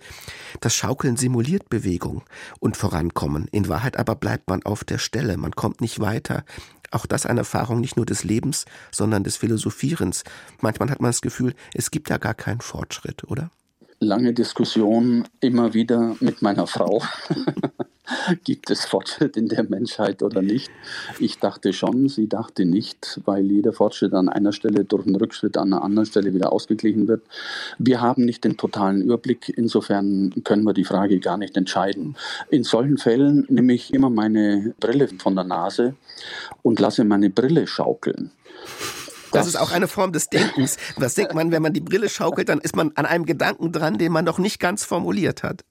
Das 0.61 0.75
Schaukeln 0.75 1.17
simuliert 1.17 1.69
Bewegung. 1.69 2.14
Entwicklung 2.15 2.23
und 2.61 2.77
Vorankommen. 2.77 3.49
In 3.51 3.69
Wahrheit 3.69 3.99
aber 3.99 4.15
bleibt 4.15 4.49
man 4.49 4.63
auf 4.65 4.85
der 4.85 4.99
Stelle, 4.99 5.37
man 5.37 5.53
kommt 5.53 5.81
nicht 5.81 6.01
weiter. 6.01 6.45
Auch 6.91 7.07
das 7.07 7.27
eine 7.27 7.41
Erfahrung 7.41 7.81
nicht 7.81 7.97
nur 7.97 8.07
des 8.07 8.25
Lebens, 8.25 8.67
sondern 8.93 9.25
des 9.25 9.37
Philosophierens. 9.37 10.23
Manchmal 10.61 10.91
hat 10.91 11.01
man 11.01 11.11
das 11.11 11.21
Gefühl, 11.21 11.55
es 11.75 11.91
gibt 11.91 12.09
da 12.11 12.19
gar 12.19 12.35
keinen 12.35 12.61
Fortschritt, 12.61 13.25
oder? 13.25 13.51
Lange 14.01 14.33
Diskussion 14.33 15.27
immer 15.41 15.73
wieder 15.75 16.17
mit 16.21 16.43
meiner 16.43 16.67
Frau. 16.67 17.03
Gibt 18.45 18.71
es 18.71 18.85
Fortschritt 18.85 19.37
in 19.37 19.49
der 19.49 19.65
Menschheit 19.65 20.23
oder 20.23 20.43
nicht? 20.43 20.71
Ich 21.19 21.39
dachte 21.39 21.73
schon, 21.73 22.09
sie 22.09 22.29
dachte 22.29 22.67
nicht, 22.67 23.21
weil 23.25 23.51
jeder 23.51 23.73
Fortschritt 23.73 24.13
an 24.13 24.29
einer 24.29 24.53
Stelle 24.53 24.85
durch 24.85 25.07
einen 25.07 25.17
Rückschritt 25.17 25.57
an 25.57 25.73
einer 25.73 25.83
anderen 25.83 26.07
Stelle 26.07 26.35
wieder 26.35 26.53
ausgeglichen 26.53 27.09
wird. 27.09 27.23
Wir 27.79 28.03
haben 28.03 28.27
nicht 28.27 28.45
den 28.45 28.59
totalen 28.59 29.01
Überblick, 29.01 29.49
insofern 29.57 30.35
können 30.45 30.65
wir 30.65 30.75
die 30.75 30.85
Frage 30.85 31.19
gar 31.19 31.39
nicht 31.39 31.57
entscheiden. 31.57 32.17
In 32.51 32.63
solchen 32.63 32.99
Fällen 32.99 33.47
nehme 33.49 33.73
ich 33.73 33.95
immer 33.95 34.11
meine 34.11 34.75
Brille 34.81 35.09
von 35.09 35.35
der 35.35 35.45
Nase 35.45 35.95
und 36.63 36.81
lasse 36.81 37.05
meine 37.05 37.31
Brille 37.31 37.67
schaukeln. 37.67 38.31
Das 39.35 39.47
ist 39.47 39.57
auch 39.57 39.73
eine 39.73 39.89
Form 39.89 40.13
des 40.13 40.29
Denkens. 40.29 40.77
Was 40.97 41.15
denkt 41.15 41.35
man, 41.35 41.51
wenn 41.51 41.63
man 41.63 41.73
die 41.73 41.81
Brille 41.81 42.09
schaukelt, 42.09 42.49
dann 42.49 42.61
ist 42.61 42.77
man 42.77 42.93
an 42.95 43.07
einem 43.07 43.27
Gedanken 43.27 43.73
dran, 43.73 43.99
den 43.99 44.13
man 44.13 44.25
noch 44.25 44.39
nicht 44.39 44.61
ganz 44.61 44.85
formuliert 44.85 45.43
hat. 45.43 45.65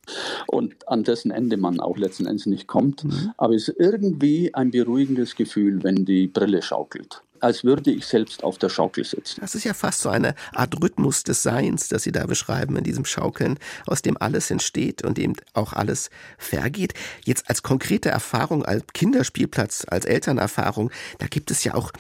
Und 0.48 0.88
an 0.88 1.03
dessen 1.03 1.32
Ende 1.32 1.58
man 1.58 1.79
auch 1.79 1.98
letzten 1.98 2.25
Endes 2.25 2.46
nicht 2.46 2.67
kommt. 2.67 3.03
Mhm. 3.03 3.32
Aber 3.38 3.55
es 3.55 3.67
ist 3.67 3.79
irgendwie 3.79 4.53
ein 4.53 4.72
beruhigendes 4.72 5.36
Gefühl, 5.36 5.84
wenn 5.84 6.05
die 6.05 6.27
Brille 6.27 6.62
schaukelt 6.62 7.24
als 7.43 7.65
würde 7.65 7.91
ich 7.91 8.05
selbst 8.05 8.41
auf 8.43 8.58
der 8.58 8.70
Schaukel 8.70 9.03
sitzen. 9.03 9.41
Das 9.41 9.53
ist 9.53 9.65
ja 9.65 9.74
fast 9.74 10.00
so 10.00 10.08
eine 10.08 10.34
Art 10.53 10.82
Rhythmus 10.82 11.24
des 11.24 11.43
Seins, 11.43 11.89
das 11.89 12.03
Sie 12.03 12.13
da 12.13 12.25
beschreiben 12.25 12.77
in 12.77 12.86
diesem 12.86 13.03
Schaukeln, 13.03 13.60
aus 13.86 14.01
dem 14.01 14.15
alles 14.17 14.50
entsteht 14.50 15.03
und 15.03 15.17
dem 15.17 15.36
auch 15.53 15.74
alles 15.74 16.10
vergeht. 16.38 16.93
Jetzt 17.25 17.50
als 17.50 17.62
konkrete 17.62 18.10
Erfahrung, 18.10 18.63
als 18.63 18.86
Kinderspielplatz, 18.93 19.86
als 19.89 20.05
Elternerfahrung, 20.05 20.89
da 21.20 21.27
gibt 21.27 21.51
es 21.51 21.65
ja 21.65 21.74
auch 21.75 21.91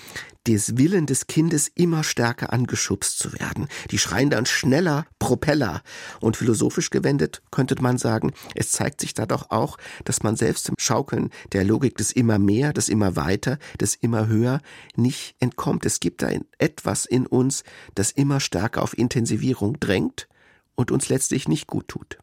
des 0.47 0.77
Willen 0.77 1.05
des 1.05 1.27
Kindes 1.27 1.71
immer 1.73 2.03
stärker 2.03 2.51
angeschubst 2.51 3.17
zu 3.17 3.33
werden. 3.33 3.67
Die 3.91 3.97
schreien 3.97 4.29
dann 4.29 4.45
schneller 4.45 5.05
Propeller. 5.19 5.81
Und 6.19 6.37
philosophisch 6.37 6.89
gewendet 6.89 7.41
könnte 7.51 7.81
man 7.81 7.97
sagen, 7.97 8.33
es 8.55 8.71
zeigt 8.71 9.01
sich 9.01 9.13
da 9.13 9.25
doch 9.25 9.51
auch, 9.51 9.77
dass 10.03 10.23
man 10.23 10.35
selbst 10.35 10.69
im 10.69 10.75
Schaukeln 10.77 11.29
der 11.53 11.63
Logik 11.63 11.95
des 11.97 12.11
immer 12.11 12.39
mehr, 12.39 12.73
des 12.73 12.89
immer 12.89 13.15
weiter, 13.15 13.57
des 13.79 13.95
immer 13.95 14.27
höher 14.27 14.59
nicht 14.95 15.35
entkommt. 15.39 15.85
Es 15.85 15.99
gibt 15.99 16.21
da 16.21 16.29
etwas 16.57 17.05
in 17.05 17.25
uns, 17.25 17.63
das 17.95 18.11
immer 18.11 18.39
stärker 18.39 18.81
auf 18.81 18.97
Intensivierung 18.97 19.79
drängt 19.79 20.27
und 20.75 20.91
uns 20.91 21.09
letztlich 21.09 21.47
nicht 21.47 21.67
gut 21.67 21.87
tut. 21.87 22.17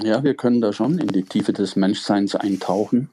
Ja, 0.00 0.22
wir 0.22 0.34
können 0.34 0.60
da 0.60 0.72
schon 0.72 0.98
in 0.98 1.08
die 1.08 1.24
Tiefe 1.24 1.52
des 1.52 1.74
Menschseins 1.74 2.36
eintauchen. 2.36 3.10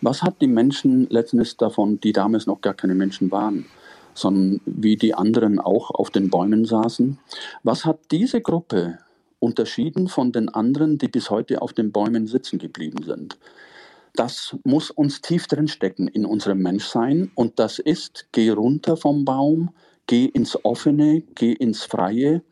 Was 0.00 0.22
hat 0.22 0.40
die 0.40 0.46
Menschen 0.46 1.06
letztendlich 1.10 1.56
davon, 1.58 2.00
die 2.00 2.12
damals 2.12 2.46
noch 2.46 2.62
gar 2.62 2.74
keine 2.74 2.94
Menschen 2.94 3.30
waren? 3.30 3.66
Sondern 4.14 4.60
wie 4.66 4.96
die 4.96 5.14
anderen 5.14 5.58
auch 5.58 5.90
auf 5.90 6.10
den 6.10 6.30
Bäumen 6.30 6.64
saßen. 6.64 7.18
Was 7.62 7.84
hat 7.84 7.98
diese 8.10 8.40
Gruppe 8.40 8.98
unterschieden 9.38 10.08
von 10.08 10.32
den 10.32 10.48
anderen, 10.48 10.98
die 10.98 11.08
bis 11.08 11.30
heute 11.30 11.62
auf 11.62 11.72
den 11.72 11.92
Bäumen 11.92 12.26
sitzen 12.26 12.58
geblieben 12.58 13.02
sind? 13.04 13.38
Das 14.14 14.56
muss 14.64 14.90
uns 14.90 15.22
tief 15.22 15.46
drin 15.46 15.68
stecken 15.68 16.06
in 16.06 16.26
unserem 16.26 16.58
Menschsein 16.58 17.30
und 17.34 17.58
das 17.58 17.78
ist, 17.78 18.28
geh 18.32 18.50
runter 18.50 18.98
vom 18.98 19.24
Baum, 19.24 19.70
geh 20.06 20.26
ins 20.26 20.62
Offene, 20.64 21.22
geh 21.34 21.52
ins 21.52 21.84
Freie 21.84 22.42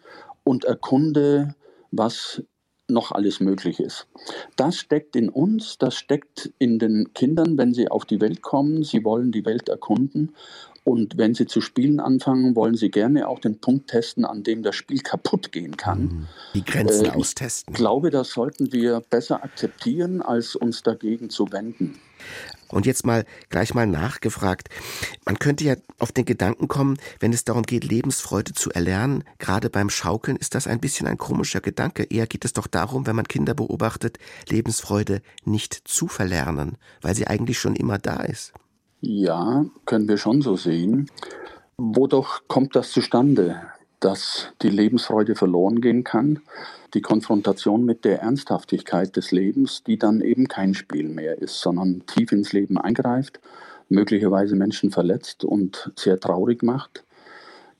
und 0.43 0.65
erkunde, 0.65 1.55
was 1.91 2.43
noch 2.89 3.13
alles 3.13 3.41
möglich 3.41 3.79
ist. 3.79 4.09
Das 4.57 4.77
steckt 4.77 5.15
in 5.17 5.29
uns, 5.29 5.79
das 5.79 5.95
steckt 5.95 6.53
in 6.59 6.79
den 6.79 7.13
Kindern, 7.15 7.57
wenn 7.57 7.73
sie 7.73 7.89
auf 7.89 8.05
die 8.05 8.21
Welt 8.21 8.43
kommen. 8.43 8.83
Sie 8.83 9.05
wollen 9.05 9.31
die 9.31 9.45
Welt 9.45 9.69
erkunden 9.69 10.35
und 10.83 11.19
wenn 11.19 11.35
Sie 11.35 11.47
zu 11.47 11.61
spielen 11.61 12.01
anfangen, 12.01 12.57
wollen 12.57 12.75
Sie 12.75 12.91
gerne 12.91 13.29
auch 13.29 13.39
den 13.39 13.61
Punkt 13.61 13.91
testen, 13.91 14.25
an 14.25 14.43
dem 14.43 14.63
das 14.63 14.77
Spiel 14.77 15.01
kaputt 15.01 15.53
gehen 15.53 15.77
kann. 15.77 16.03
Mhm. 16.03 16.27
Die 16.55 16.65
Grenzen 16.65 17.07
äh, 17.07 17.11
austesten. 17.11 17.75
Ich 17.75 17.79
glaube, 17.79 18.11
das 18.11 18.31
sollten 18.31 18.73
wir 18.73 19.03
besser 19.11 19.45
akzeptieren, 19.45 20.23
als 20.23 20.57
uns 20.57 20.83
dagegen 20.83 21.29
zu 21.29 21.53
wenden. 21.53 21.99
Und 22.69 22.87
jetzt 22.87 23.05
mal 23.05 23.25
gleich 23.49 23.75
mal 23.75 23.87
nachgefragt. 23.87 24.69
Man 25.27 25.39
könnte 25.39 25.65
ja 25.65 25.75
auf 25.99 26.13
den 26.13 26.25
Gedanken 26.25 26.69
kommen, 26.69 26.99
wenn 27.19 27.33
es 27.33 27.45
darum 27.45 27.65
geht, 27.65 27.85
Lebensfreude 27.85 28.53
zu 28.53 28.71
erlernen, 28.71 29.25
gerade 29.39 29.71
beim 29.71 29.91
Schaukeln 29.91 30.37
ist 30.37 30.55
das 30.55 30.67
ein 30.67 30.81
bisschen 30.81 31.07
ein 31.07 31.19
komischer 31.19 31.61
Gedanke. 31.61 32.05
Eher 32.05 32.27
geht 32.27 32.45
es 32.45 32.53
doch 32.53 32.67
darum, 32.67 33.07
wenn 33.07 33.17
man 33.17 33.27
Kinder 33.27 33.55
beobachtet, 33.55 34.19
Lebensfreude 34.49 35.21
nicht 35.45 35.75
zu 35.85 36.09
verlernen, 36.09 36.77
weil 37.03 37.15
sie 37.15 37.27
eigentlich 37.27 37.59
schon 37.59 37.75
immer 37.75 37.99
da 37.99 38.21
ist. 38.23 38.53
Ja, 39.03 39.65
können 39.87 40.09
wir 40.09 40.19
schon 40.19 40.43
so 40.43 40.57
sehen. 40.57 41.11
Wodurch 41.79 42.41
kommt 42.49 42.77
das 42.77 42.93
zustande, 42.93 43.63
dass 43.99 44.49
die 44.61 44.69
Lebensfreude 44.69 45.35
verloren 45.35 45.81
gehen 45.81 46.05
kann? 46.05 46.41
Die 46.93 47.01
Konfrontation 47.01 47.87
mit 47.87 48.05
der 48.05 48.21
Ernsthaftigkeit 48.21 49.17
des 49.17 49.31
Lebens, 49.31 49.83
die 49.85 49.97
dann 49.97 50.21
eben 50.21 50.49
kein 50.49 50.75
Spiel 50.75 51.09
mehr 51.09 51.39
ist, 51.39 51.63
sondern 51.63 52.05
tief 52.07 52.31
ins 52.33 52.53
Leben 52.53 52.77
eingreift, 52.77 53.41
möglicherweise 53.89 54.55
Menschen 54.55 54.91
verletzt 54.91 55.45
und 55.45 55.91
sehr 55.97 56.21
traurig 56.21 56.63
macht. 56.63 57.05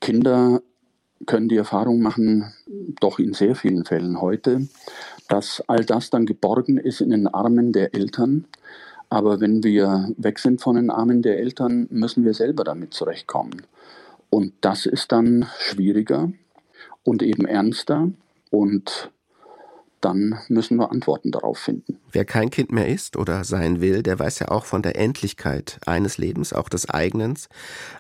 Kinder 0.01 0.63
können 1.27 1.51
die 1.51 1.59
Erfahrung 1.59 2.01
machen, 2.01 2.55
doch 2.99 3.19
in 3.19 3.35
sehr 3.35 3.57
vielen 3.57 3.85
Fällen 3.85 4.23
heute, 4.23 4.69
dass 5.29 5.63
all 5.67 5.85
das 5.85 6.09
dann 6.09 6.25
geborgen 6.25 6.79
ist 6.79 7.03
in 7.03 7.11
den 7.11 7.27
Armen 7.27 7.73
der 7.75 7.95
Eltern, 7.95 8.47
aber 9.11 9.41
wenn 9.41 9.65
wir 9.65 10.13
weg 10.17 10.39
sind 10.39 10.61
von 10.63 10.77
den 10.77 10.89
Armen 10.89 11.21
der 11.21 11.39
Eltern, 11.39 11.89
müssen 11.91 12.25
wir 12.25 12.33
selber 12.33 12.65
damit 12.65 12.95
zurechtkommen. 12.95 13.63
Und 14.31 14.55
das 14.61 14.87
ist 14.87 15.11
dann 15.11 15.47
schwieriger 15.59 16.33
und 17.03 17.23
eben 17.23 17.45
ernster. 17.45 18.11
Und 18.51 19.11
dann 20.01 20.39
müssen 20.49 20.77
wir 20.77 20.91
Antworten 20.91 21.31
darauf 21.31 21.59
finden. 21.59 21.99
Wer 22.13 22.25
kein 22.25 22.51
Kind 22.51 22.73
mehr 22.73 22.89
ist 22.89 23.17
oder 23.17 23.45
sein 23.45 23.81
will, 23.81 24.03
der 24.03 24.19
weiß 24.19 24.39
ja 24.41 24.49
auch 24.49 24.65
von 24.65 24.83
der 24.83 24.97
Endlichkeit 24.97 25.79
eines 25.87 26.19
Lebens, 26.19 26.53
auch 26.53 26.69
des 26.69 26.89
eigenen, 26.89 27.39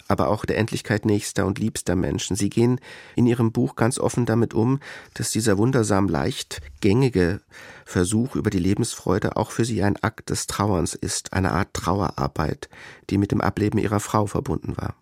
aber 0.08 0.28
auch 0.28 0.44
der 0.44 0.58
Endlichkeit 0.58 1.04
nächster 1.04 1.46
und 1.46 1.58
liebster 1.58 1.96
Menschen. 1.96 2.36
Sie 2.36 2.50
gehen 2.50 2.80
in 3.16 3.26
Ihrem 3.26 3.52
Buch 3.52 3.76
ganz 3.76 3.98
offen 3.98 4.26
damit 4.26 4.54
um, 4.54 4.80
dass 5.14 5.30
dieser 5.30 5.58
wundersam 5.58 6.08
leicht 6.08 6.60
gängige 6.80 7.40
Versuch 7.84 8.34
über 8.34 8.50
die 8.50 8.58
Lebensfreude 8.58 9.36
auch 9.36 9.50
für 9.50 9.64
Sie 9.64 9.82
ein 9.82 9.96
Akt 10.02 10.30
des 10.30 10.46
Trauerns 10.46 10.94
ist, 10.94 11.32
eine 11.32 11.52
Art 11.52 11.74
Trauerarbeit, 11.74 12.68
die 13.10 13.18
mit 13.18 13.30
dem 13.32 13.40
Ableben 13.40 13.78
Ihrer 13.78 14.00
Frau 14.00 14.26
verbunden 14.26 14.76
war. 14.76 14.94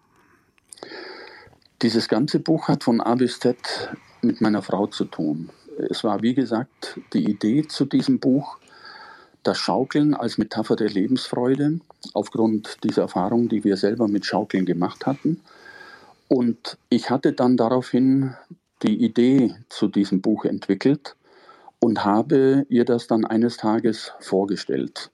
Dieses 1.83 2.09
ganze 2.09 2.40
Buch 2.40 2.67
hat 2.67 2.83
von 2.83 3.00
A 3.00 3.14
bis 3.14 3.38
Z 3.38 3.57
mit 4.21 4.40
meiner 4.40 4.62
Frau 4.62 4.88
zu 4.88 5.05
tun. 5.05 5.50
Es 5.90 6.02
war, 6.04 6.23
wie 6.23 6.35
gesagt, 6.35 6.99
die 7.12 7.25
Idee 7.30 7.66
zu 7.66 7.85
diesem 7.85 8.18
Buch, 8.18 8.58
das 9.42 9.58
Schaukeln 9.58 10.14
als 10.14 10.37
Metapher 10.37 10.76
der 10.76 10.90
Lebensfreude, 10.90 11.80
aufgrund 12.14 12.78
dieser 12.85 13.02
Erfahrung, 13.02 13.49
die 13.49 13.64
wir 13.64 13.76
selber 13.76 14.08
mit 14.08 14.26
Schaukeln 14.26 14.66
gemacht 14.66 15.06
hatten. 15.06 15.40
Und 16.28 16.76
ich 16.90 17.11
hatte 17.11 17.32
dann 17.32 17.56
daraufhin 17.56 18.35
die 18.82 19.04
Idee 19.04 19.54
zu 19.68 19.88
diesem 19.88 20.20
Buch 20.20 20.44
entwickelt 20.44 21.16
und 21.80 22.04
habe 22.04 22.66
ihr 22.68 22.85
das 22.85 23.06
dann 23.06 23.25
eines 23.25 23.56
Tages 23.56 24.12
vorgestellt. 24.20 25.11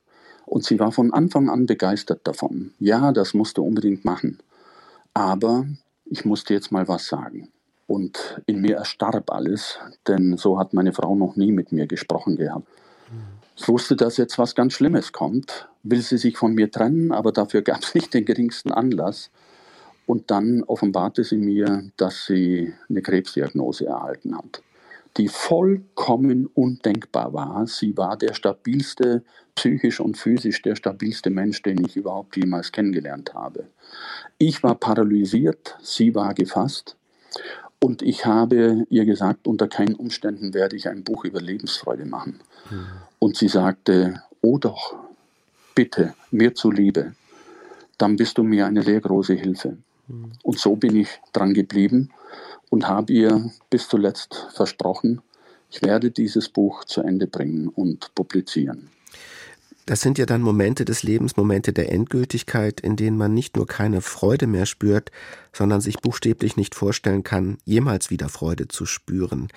Und 0.46 0.64
sie 0.64 0.78
war 0.78 0.92
von 0.92 1.12
Anfang 1.12 1.48
an 1.48 1.66
begeistert 1.66 2.26
davon. 2.26 2.72
Ja, 2.78 3.12
das 3.12 3.34
musste 3.34 3.62
unbedingt 3.62 4.04
machen. 4.04 4.38
Aber 5.14 5.66
ich 6.04 6.24
musste 6.24 6.54
jetzt 6.54 6.72
mal 6.72 6.88
was 6.88 7.06
sagen. 7.06 7.48
Und 7.86 8.40
in 8.46 8.60
mir 8.60 8.76
erstarb 8.76 9.30
alles, 9.30 9.78
denn 10.08 10.36
so 10.36 10.58
hat 10.58 10.72
meine 10.72 10.92
Frau 10.92 11.14
noch 11.14 11.36
nie 11.36 11.52
mit 11.52 11.70
mir 11.72 11.86
gesprochen 11.86 12.36
gehabt. 12.36 12.66
Ich 13.56 13.68
wusste, 13.68 13.94
dass 13.94 14.16
jetzt 14.16 14.38
was 14.38 14.54
ganz 14.54 14.72
Schlimmes 14.72 15.12
kommt, 15.12 15.68
will 15.82 16.00
sie 16.00 16.18
sich 16.18 16.36
von 16.36 16.54
mir 16.54 16.70
trennen, 16.70 17.12
aber 17.12 17.30
dafür 17.30 17.62
gab 17.62 17.82
es 17.82 17.94
nicht 17.94 18.12
den 18.12 18.24
geringsten 18.24 18.72
Anlass. 18.72 19.30
Und 20.06 20.30
dann 20.30 20.64
offenbarte 20.64 21.24
sie 21.24 21.38
mir, 21.38 21.84
dass 21.96 22.26
sie 22.26 22.74
eine 22.90 23.00
Krebsdiagnose 23.00 23.86
erhalten 23.86 24.36
hat, 24.36 24.62
die 25.16 25.28
vollkommen 25.28 26.46
undenkbar 26.46 27.32
war. 27.32 27.66
Sie 27.66 27.96
war 27.96 28.18
der 28.18 28.34
stabilste, 28.34 29.22
psychisch 29.54 30.00
und 30.00 30.18
physisch 30.18 30.60
der 30.60 30.74
stabilste 30.74 31.30
Mensch, 31.30 31.62
den 31.62 31.82
ich 31.84 31.96
überhaupt 31.96 32.36
jemals 32.36 32.72
kennengelernt 32.72 33.34
habe. 33.34 33.68
Ich 34.36 34.62
war 34.62 34.74
paralysiert, 34.74 35.78
sie 35.80 36.14
war 36.14 36.34
gefasst. 36.34 36.96
Und 37.84 38.00
ich 38.00 38.24
habe 38.24 38.86
ihr 38.88 39.04
gesagt, 39.04 39.46
unter 39.46 39.68
keinen 39.68 39.94
Umständen 39.94 40.54
werde 40.54 40.74
ich 40.74 40.88
ein 40.88 41.04
Buch 41.04 41.26
über 41.26 41.38
Lebensfreude 41.38 42.06
machen. 42.06 42.40
Mhm. 42.70 42.86
Und 43.18 43.36
sie 43.36 43.48
sagte, 43.48 44.22
oh 44.40 44.56
doch, 44.56 44.94
bitte, 45.74 46.14
mir 46.30 46.54
zuliebe, 46.54 47.12
dann 47.98 48.16
bist 48.16 48.38
du 48.38 48.42
mir 48.42 48.64
eine 48.64 48.82
sehr 48.82 49.02
große 49.02 49.34
Hilfe. 49.34 49.76
Mhm. 50.08 50.32
Und 50.42 50.58
so 50.58 50.76
bin 50.76 50.96
ich 50.96 51.10
dran 51.34 51.52
geblieben 51.52 52.08
und 52.70 52.88
habe 52.88 53.12
ihr 53.12 53.50
bis 53.68 53.86
zuletzt 53.86 54.46
versprochen, 54.54 55.20
ich 55.70 55.82
werde 55.82 56.10
dieses 56.10 56.48
Buch 56.48 56.84
zu 56.84 57.02
Ende 57.02 57.26
bringen 57.26 57.68
und 57.68 58.14
publizieren. 58.14 58.88
Das 59.86 60.00
sind 60.00 60.16
ja 60.16 60.24
dann 60.24 60.40
Momente 60.40 60.86
des 60.86 61.02
Lebens, 61.02 61.36
Momente 61.36 61.74
der 61.74 61.92
Endgültigkeit, 61.92 62.80
in 62.80 62.96
denen 62.96 63.18
man 63.18 63.34
nicht 63.34 63.56
nur 63.56 63.66
keine 63.66 64.00
Freude 64.00 64.46
mehr 64.46 64.64
spürt, 64.64 65.10
sondern 65.52 65.82
sich 65.82 65.98
buchstäblich 65.98 66.56
nicht 66.56 66.74
vorstellen 66.74 67.22
kann, 67.22 67.58
jemals 67.64 68.08
wieder 68.08 68.30
Freude 68.30 68.66
zu 68.68 68.86
spüren. 68.86 69.48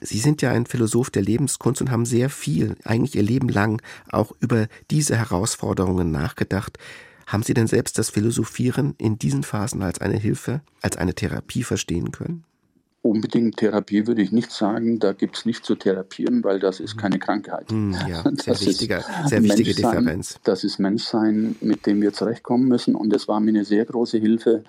Sie 0.00 0.20
sind 0.20 0.40
ja 0.40 0.52
ein 0.52 0.64
Philosoph 0.64 1.10
der 1.10 1.22
Lebenskunst 1.22 1.82
und 1.82 1.90
haben 1.90 2.06
sehr 2.06 2.30
viel, 2.30 2.76
eigentlich 2.84 3.16
Ihr 3.16 3.22
Leben 3.22 3.48
lang, 3.48 3.82
auch 4.08 4.32
über 4.40 4.68
diese 4.90 5.16
Herausforderungen 5.16 6.10
nachgedacht. 6.10 6.78
Haben 7.26 7.42
Sie 7.42 7.52
denn 7.52 7.66
selbst 7.66 7.98
das 7.98 8.08
Philosophieren 8.08 8.94
in 8.96 9.18
diesen 9.18 9.42
Phasen 9.42 9.82
als 9.82 10.00
eine 10.00 10.16
Hilfe, 10.16 10.62
als 10.80 10.96
eine 10.96 11.14
Therapie 11.14 11.62
verstehen 11.62 12.10
können? 12.10 12.44
Unbedingt 13.00 13.58
Therapie 13.58 14.06
würde 14.08 14.22
ich 14.22 14.32
nicht 14.32 14.50
sagen. 14.50 14.98
Da 14.98 15.12
gibt 15.12 15.36
es 15.38 15.46
nicht 15.46 15.64
zu 15.64 15.76
therapieren, 15.76 16.42
weil 16.42 16.58
das 16.58 16.80
ist 16.80 16.98
keine 16.98 17.18
Krankheit. 17.18 17.70
Hm, 17.70 17.94
ja, 18.08 18.22
sehr, 18.34 18.60
wichtiger, 18.60 19.04
sehr 19.24 19.42
wichtige 19.42 19.74
Differenz. 19.74 20.38
Das 20.42 20.64
ist 20.64 20.78
Menschsein, 20.78 21.54
mit 21.60 21.86
dem 21.86 22.02
wir 22.02 22.12
zurechtkommen 22.12 22.66
müssen. 22.66 22.96
Und 22.96 23.14
es 23.14 23.28
war 23.28 23.38
mir 23.38 23.50
eine 23.50 23.64
sehr 23.64 23.84
große 23.84 24.18
Hilfe, 24.18 24.64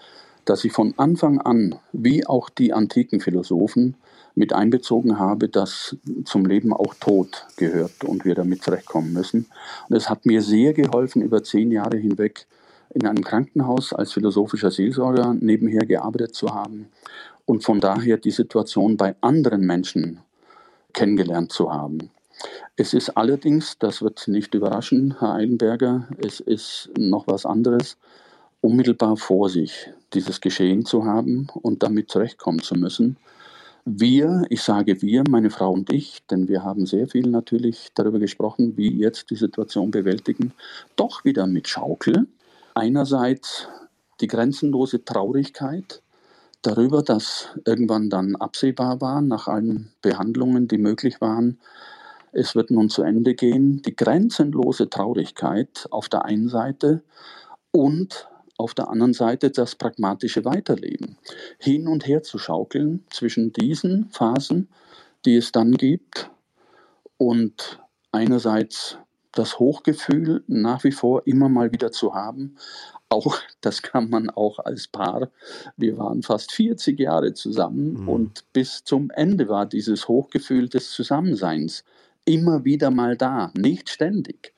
dass 0.45 0.63
ich 0.63 0.71
von 0.71 0.93
Anfang 0.97 1.39
an, 1.39 1.75
wie 1.91 2.25
auch 2.25 2.49
die 2.49 2.71
antiken 2.71 3.19
Philosophen, 3.19 3.95
mit 4.35 4.53
einbezogen 4.53 5.19
habe, 5.19 5.49
dass 5.49 5.97
zum 6.23 6.45
Leben 6.45 6.71
auch 6.71 6.93
Tod 6.93 7.47
gehört 7.57 8.03
und 8.05 8.25
wir 8.25 8.35
damit 8.35 8.63
zurechtkommen 8.63 9.11
müssen. 9.11 9.47
Und 9.89 9.95
es 9.95 10.09
hat 10.09 10.25
mir 10.25 10.41
sehr 10.41 10.73
geholfen, 10.73 11.21
über 11.21 11.43
zehn 11.43 11.71
Jahre 11.71 11.97
hinweg 11.97 12.45
in 12.91 13.05
einem 13.05 13.23
Krankenhaus 13.23 13.93
als 13.93 14.13
philosophischer 14.13 14.71
Seelsorger 14.71 15.35
nebenher 15.39 15.85
gearbeitet 15.85 16.35
zu 16.35 16.53
haben 16.53 16.87
und 17.49 17.63
von 17.63 17.79
daher 17.79 18.17
die 18.17 18.29
Situation 18.29 18.95
bei 18.95 19.15
anderen 19.21 19.61
Menschen 19.61 20.19
kennengelernt 20.93 21.51
zu 21.51 21.73
haben. 21.73 22.11
Es 22.75 22.93
ist 22.93 23.17
allerdings, 23.17 23.79
das 23.79 24.03
wird 24.03 24.27
nicht 24.27 24.53
überraschen, 24.53 25.15
Herr 25.17 25.33
Eilenberger, 25.33 26.07
es 26.23 26.41
ist 26.41 26.91
noch 26.95 27.25
was 27.25 27.47
anderes, 27.47 27.97
unmittelbar 28.61 29.17
vor 29.17 29.49
sich 29.49 29.91
dieses 30.13 30.41
Geschehen 30.41 30.85
zu 30.85 31.05
haben 31.05 31.47
und 31.63 31.81
damit 31.81 32.11
zurechtkommen 32.11 32.61
zu 32.61 32.75
müssen. 32.75 33.17
Wir, 33.83 34.43
ich 34.49 34.61
sage 34.61 35.01
wir, 35.01 35.23
meine 35.27 35.49
Frau 35.49 35.71
und 35.71 35.91
ich, 35.91 36.19
denn 36.29 36.47
wir 36.49 36.63
haben 36.63 36.85
sehr 36.85 37.07
viel 37.07 37.31
natürlich 37.31 37.89
darüber 37.95 38.19
gesprochen, 38.19 38.77
wie 38.77 38.95
jetzt 38.95 39.31
die 39.31 39.35
Situation 39.35 39.89
bewältigen, 39.89 40.53
doch 40.95 41.25
wieder 41.25 41.47
mit 41.47 41.67
Schaukel. 41.67 42.27
Einerseits 42.75 43.67
die 44.21 44.27
grenzenlose 44.27 45.03
Traurigkeit 45.03 46.03
darüber, 46.61 47.03
dass 47.03 47.49
irgendwann 47.65 48.09
dann 48.09 48.35
absehbar 48.35 49.01
war, 49.01 49.21
nach 49.21 49.47
allen 49.47 49.91
Behandlungen, 50.01 50.67
die 50.67 50.77
möglich 50.77 51.21
waren, 51.21 51.59
es 52.31 52.55
wird 52.55 52.69
nun 52.69 52.89
zu 52.89 53.01
Ende 53.01 53.33
gehen, 53.33 53.81
die 53.81 53.95
grenzenlose 53.95 54.89
Traurigkeit 54.89 55.87
auf 55.89 56.09
der 56.09 56.25
einen 56.25 56.47
Seite 56.47 57.01
und 57.71 58.27
auf 58.57 58.73
der 58.73 58.89
anderen 58.89 59.13
Seite 59.13 59.49
das 59.51 59.75
pragmatische 59.75 60.45
Weiterleben. 60.45 61.17
Hin 61.57 61.87
und 61.87 62.05
her 62.05 62.23
zu 62.23 62.37
schaukeln 62.37 63.05
zwischen 63.09 63.53
diesen 63.53 64.09
Phasen, 64.11 64.67
die 65.25 65.37
es 65.37 65.51
dann 65.51 65.71
gibt, 65.71 66.29
und 67.17 67.79
einerseits 68.11 68.97
das 69.33 69.59
Hochgefühl 69.59 70.43
nach 70.47 70.83
wie 70.83 70.91
vor 70.91 71.25
immer 71.25 71.49
mal 71.49 71.71
wieder 71.71 71.91
zu 71.91 72.13
haben. 72.13 72.55
Auch 73.09 73.39
das 73.61 73.81
kann 73.81 74.09
man 74.09 74.29
auch 74.29 74.59
als 74.59 74.87
Paar. 74.87 75.29
Wir 75.77 75.97
waren 75.97 76.21
fast 76.21 76.51
40 76.51 76.99
Jahre 76.99 77.33
zusammen 77.33 78.01
mhm. 78.01 78.09
und 78.09 78.43
bis 78.53 78.83
zum 78.83 79.09
Ende 79.09 79.49
war 79.49 79.65
dieses 79.65 80.07
Hochgefühl 80.07 80.69
des 80.69 80.91
Zusammenseins 80.91 81.83
immer 82.25 82.65
wieder 82.65 82.91
mal 82.91 83.17
da, 83.17 83.51
nicht 83.55 83.89
ständig. 83.89 84.53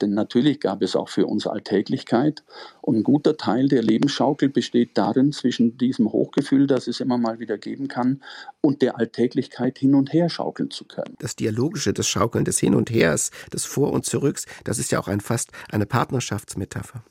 Denn 0.00 0.14
natürlich 0.14 0.60
gab 0.60 0.80
es 0.82 0.96
auch 0.96 1.08
für 1.10 1.26
uns 1.26 1.46
Alltäglichkeit. 1.46 2.42
Und 2.80 2.96
ein 2.96 3.02
guter 3.02 3.36
Teil 3.36 3.68
der 3.68 3.82
Lebensschaukel 3.82 4.48
besteht 4.48 4.96
darin, 4.96 5.32
zwischen 5.32 5.76
diesem 5.76 6.10
Hochgefühl, 6.10 6.66
das 6.66 6.86
es 6.86 7.00
immer 7.00 7.18
mal 7.18 7.38
wieder 7.38 7.58
geben 7.58 7.88
kann, 7.88 8.22
und 8.62 8.82
der 8.82 8.98
Alltäglichkeit 8.98 9.78
hin 9.78 9.94
und 9.94 10.12
her 10.12 10.30
schaukeln 10.30 10.70
zu 10.70 10.86
können. 10.86 11.16
Das 11.18 11.36
Dialogische, 11.36 11.92
das 11.92 12.08
Schaukeln 12.08 12.44
des 12.44 12.58
Hin 12.58 12.74
und 12.74 12.90
Hers, 12.90 13.30
des 13.52 13.66
Vor- 13.66 13.92
und 13.92 14.06
Zurücks, 14.06 14.46
das 14.64 14.78
ist 14.78 14.90
ja 14.90 14.98
auch 14.98 15.08
ein, 15.08 15.20
fast 15.20 15.50
eine 15.70 15.84
Partnerschaftsmetapher. 15.86 17.04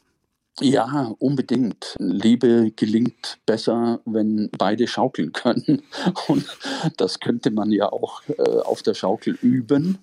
Ja, 0.62 1.16
unbedingt. 1.20 1.96
Liebe 2.00 2.72
gelingt 2.76 3.38
besser, 3.46 4.02
wenn 4.06 4.50
beide 4.58 4.88
schaukeln 4.88 5.32
können. 5.32 5.84
Und 6.28 6.46
das 6.98 7.20
könnte 7.20 7.52
man 7.52 7.72
ja 7.72 7.92
auch 7.92 8.22
äh, 8.28 8.42
auf 8.42 8.84
der 8.84 8.94
Schaukel 8.94 9.38
üben 9.42 10.00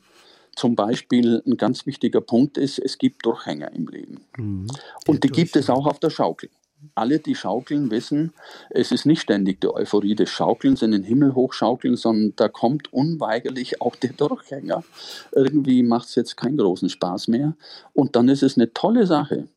zum 0.56 0.74
Beispiel 0.74 1.42
ein 1.46 1.58
ganz 1.58 1.86
wichtiger 1.86 2.22
Punkt 2.22 2.56
ist, 2.56 2.78
es 2.78 2.98
gibt 2.98 3.24
Durchhänger 3.24 3.72
im 3.72 3.86
Leben. 3.86 4.24
Mhm. 4.38 4.66
Und 5.06 5.22
die 5.22 5.28
gibt 5.28 5.54
es 5.54 5.70
auch 5.70 5.86
auf 5.86 6.00
der 6.00 6.10
Schaukel. 6.10 6.48
Alle, 6.94 7.18
die 7.18 7.34
schaukeln, 7.34 7.90
wissen, 7.90 8.32
es 8.70 8.92
ist 8.92 9.06
nicht 9.06 9.22
ständig 9.22 9.60
die 9.60 9.68
Euphorie 9.68 10.14
des 10.14 10.30
Schaukelns 10.30 10.82
in 10.82 10.92
den 10.92 11.02
Himmel 11.02 11.34
hochschaukeln, 11.34 11.96
sondern 11.96 12.34
da 12.36 12.48
kommt 12.48 12.92
unweigerlich 12.92 13.80
auch 13.80 13.96
der 13.96 14.12
Durchhänger. 14.12 14.84
Irgendwie 15.32 15.82
macht 15.82 16.08
es 16.08 16.14
jetzt 16.14 16.36
keinen 16.36 16.58
großen 16.58 16.88
Spaß 16.88 17.28
mehr. 17.28 17.54
Und 17.92 18.16
dann 18.16 18.28
ist 18.28 18.42
es 18.42 18.56
eine 18.56 18.72
tolle 18.72 19.06
Sache, 19.06 19.48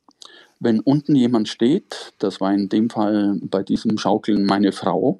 wenn 0.59 0.79
unten 0.79 1.15
jemand 1.15 1.47
steht, 1.47 2.13
das 2.19 2.41
war 2.41 2.53
in 2.53 2.69
dem 2.69 2.89
Fall 2.89 3.39
bei 3.41 3.63
diesem 3.63 3.97
Schaukeln 3.97 4.45
meine 4.45 4.71
Frau, 4.71 5.17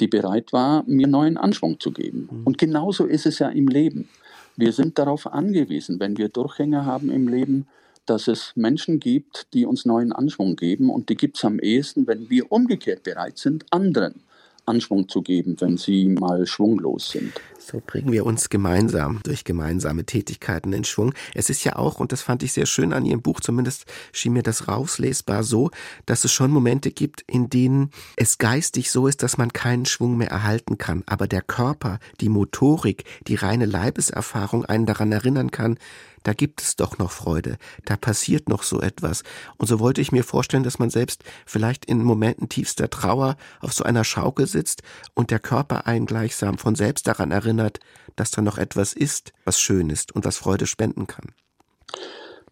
die 0.00 0.06
bereit 0.06 0.52
war, 0.52 0.84
mir 0.86 1.06
neuen 1.06 1.36
Anschwung 1.36 1.80
zu 1.80 1.92
geben. 1.92 2.28
Mhm. 2.30 2.42
Und 2.44 2.58
genauso 2.58 3.06
ist 3.06 3.26
es 3.26 3.38
ja 3.38 3.48
im 3.48 3.68
Leben. 3.68 4.08
Wir 4.56 4.72
sind 4.72 4.98
darauf 4.98 5.26
angewiesen, 5.26 5.98
wenn 5.98 6.18
wir 6.18 6.28
Durchhänge 6.28 6.84
haben 6.84 7.10
im 7.10 7.26
Leben, 7.26 7.66
dass 8.04 8.28
es 8.28 8.52
Menschen 8.54 9.00
gibt, 9.00 9.46
die 9.54 9.64
uns 9.64 9.86
neuen 9.86 10.12
Anschwung 10.12 10.56
geben. 10.56 10.90
Und 10.90 11.08
die 11.08 11.16
gibt 11.16 11.38
es 11.38 11.44
am 11.44 11.58
ehesten, 11.58 12.06
wenn 12.06 12.28
wir 12.28 12.50
umgekehrt 12.52 13.04
bereit 13.04 13.38
sind, 13.38 13.64
anderen 13.70 14.22
Anschwung 14.66 15.08
zu 15.08 15.22
geben, 15.22 15.56
wenn 15.60 15.76
sie 15.76 16.06
mal 16.08 16.46
schwunglos 16.46 17.10
sind. 17.10 17.32
So 17.58 17.80
bringen 17.84 18.12
wir 18.12 18.26
uns 18.26 18.48
gemeinsam 18.48 19.20
durch 19.22 19.44
gemeinsame 19.44 20.04
Tätigkeiten 20.04 20.72
in 20.72 20.84
Schwung. 20.84 21.14
Es 21.34 21.48
ist 21.48 21.62
ja 21.64 21.76
auch, 21.76 22.00
und 22.00 22.12
das 22.12 22.22
fand 22.22 22.42
ich 22.42 22.52
sehr 22.52 22.66
schön 22.66 22.92
an 22.92 23.04
Ihrem 23.04 23.22
Buch, 23.22 23.40
zumindest 23.40 23.86
schien 24.12 24.32
mir 24.32 24.42
das 24.42 24.68
rauslesbar 24.68 25.44
so, 25.44 25.70
dass 26.06 26.24
es 26.24 26.32
schon 26.32 26.50
Momente 26.50 26.90
gibt, 26.90 27.22
in 27.28 27.50
denen 27.50 27.90
es 28.16 28.38
geistig 28.38 28.90
so 28.90 29.06
ist, 29.06 29.22
dass 29.22 29.38
man 29.38 29.52
keinen 29.52 29.86
Schwung 29.86 30.16
mehr 30.16 30.30
erhalten 30.30 30.78
kann, 30.78 31.04
aber 31.06 31.28
der 31.28 31.42
Körper, 31.42 31.98
die 32.20 32.28
Motorik, 32.28 33.04
die 33.28 33.36
reine 33.36 33.66
Leibeserfahrung 33.66 34.64
einen 34.64 34.86
daran 34.86 35.12
erinnern 35.12 35.50
kann, 35.50 35.78
da 36.22 36.32
gibt 36.32 36.62
es 36.62 36.76
doch 36.76 36.98
noch 36.98 37.10
Freude, 37.10 37.56
da 37.84 37.96
passiert 37.96 38.48
noch 38.48 38.62
so 38.62 38.80
etwas. 38.80 39.22
Und 39.56 39.66
so 39.66 39.80
wollte 39.80 40.00
ich 40.00 40.12
mir 40.12 40.24
vorstellen, 40.24 40.62
dass 40.62 40.78
man 40.78 40.90
selbst 40.90 41.24
vielleicht 41.46 41.84
in 41.84 42.02
Momenten 42.02 42.48
tiefster 42.48 42.90
Trauer 42.90 43.36
auf 43.60 43.72
so 43.72 43.84
einer 43.84 44.04
Schaukel 44.04 44.46
sitzt 44.46 44.82
und 45.14 45.30
der 45.30 45.40
Körper 45.40 45.86
einen 45.86 46.06
gleichsam 46.06 46.58
von 46.58 46.74
selbst 46.74 47.06
daran 47.06 47.30
erinnert, 47.30 47.80
dass 48.16 48.30
da 48.30 48.42
noch 48.42 48.58
etwas 48.58 48.92
ist, 48.92 49.32
was 49.44 49.60
schön 49.60 49.90
ist 49.90 50.12
und 50.12 50.24
was 50.24 50.36
Freude 50.36 50.66
spenden 50.66 51.06
kann. 51.06 51.32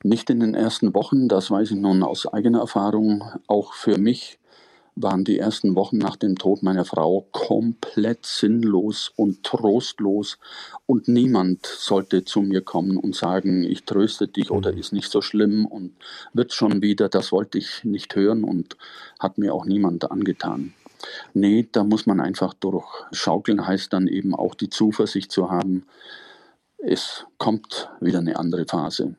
Nicht 0.02 0.30
in 0.30 0.40
den 0.40 0.54
ersten 0.54 0.94
Wochen, 0.94 1.28
das 1.28 1.50
weiß 1.50 1.72
ich 1.72 1.76
nun 1.76 2.02
aus 2.02 2.26
eigener 2.26 2.60
Erfahrung, 2.60 3.22
auch 3.46 3.74
für 3.74 3.98
mich 3.98 4.39
waren 5.02 5.24
die 5.24 5.38
ersten 5.38 5.74
Wochen 5.74 5.98
nach 5.98 6.16
dem 6.16 6.36
Tod 6.36 6.62
meiner 6.62 6.84
Frau 6.84 7.26
komplett 7.32 8.26
sinnlos 8.26 9.12
und 9.16 9.42
trostlos 9.42 10.38
und 10.86 11.08
niemand 11.08 11.66
sollte 11.66 12.24
zu 12.24 12.42
mir 12.42 12.60
kommen 12.60 12.96
und 12.96 13.14
sagen, 13.14 13.64
ich 13.64 13.84
tröste 13.84 14.28
dich 14.28 14.50
oder 14.50 14.72
mhm. 14.72 14.78
ist 14.78 14.92
nicht 14.92 15.10
so 15.10 15.20
schlimm 15.20 15.66
und 15.66 15.94
wird 16.32 16.52
schon 16.52 16.82
wieder, 16.82 17.08
das 17.08 17.32
wollte 17.32 17.58
ich 17.58 17.84
nicht 17.84 18.14
hören 18.14 18.44
und 18.44 18.76
hat 19.18 19.38
mir 19.38 19.54
auch 19.54 19.64
niemand 19.64 20.10
angetan. 20.10 20.74
Nee, 21.32 21.68
da 21.72 21.84
muss 21.84 22.06
man 22.06 22.20
einfach 22.20 22.54
durchschaukeln, 22.54 23.66
heißt 23.66 23.92
dann 23.92 24.06
eben 24.06 24.34
auch 24.34 24.54
die 24.54 24.68
Zuversicht 24.68 25.32
zu 25.32 25.50
haben, 25.50 25.86
es 26.78 27.26
kommt 27.38 27.90
wieder 28.00 28.18
eine 28.18 28.36
andere 28.36 28.66
Phase. 28.66 29.16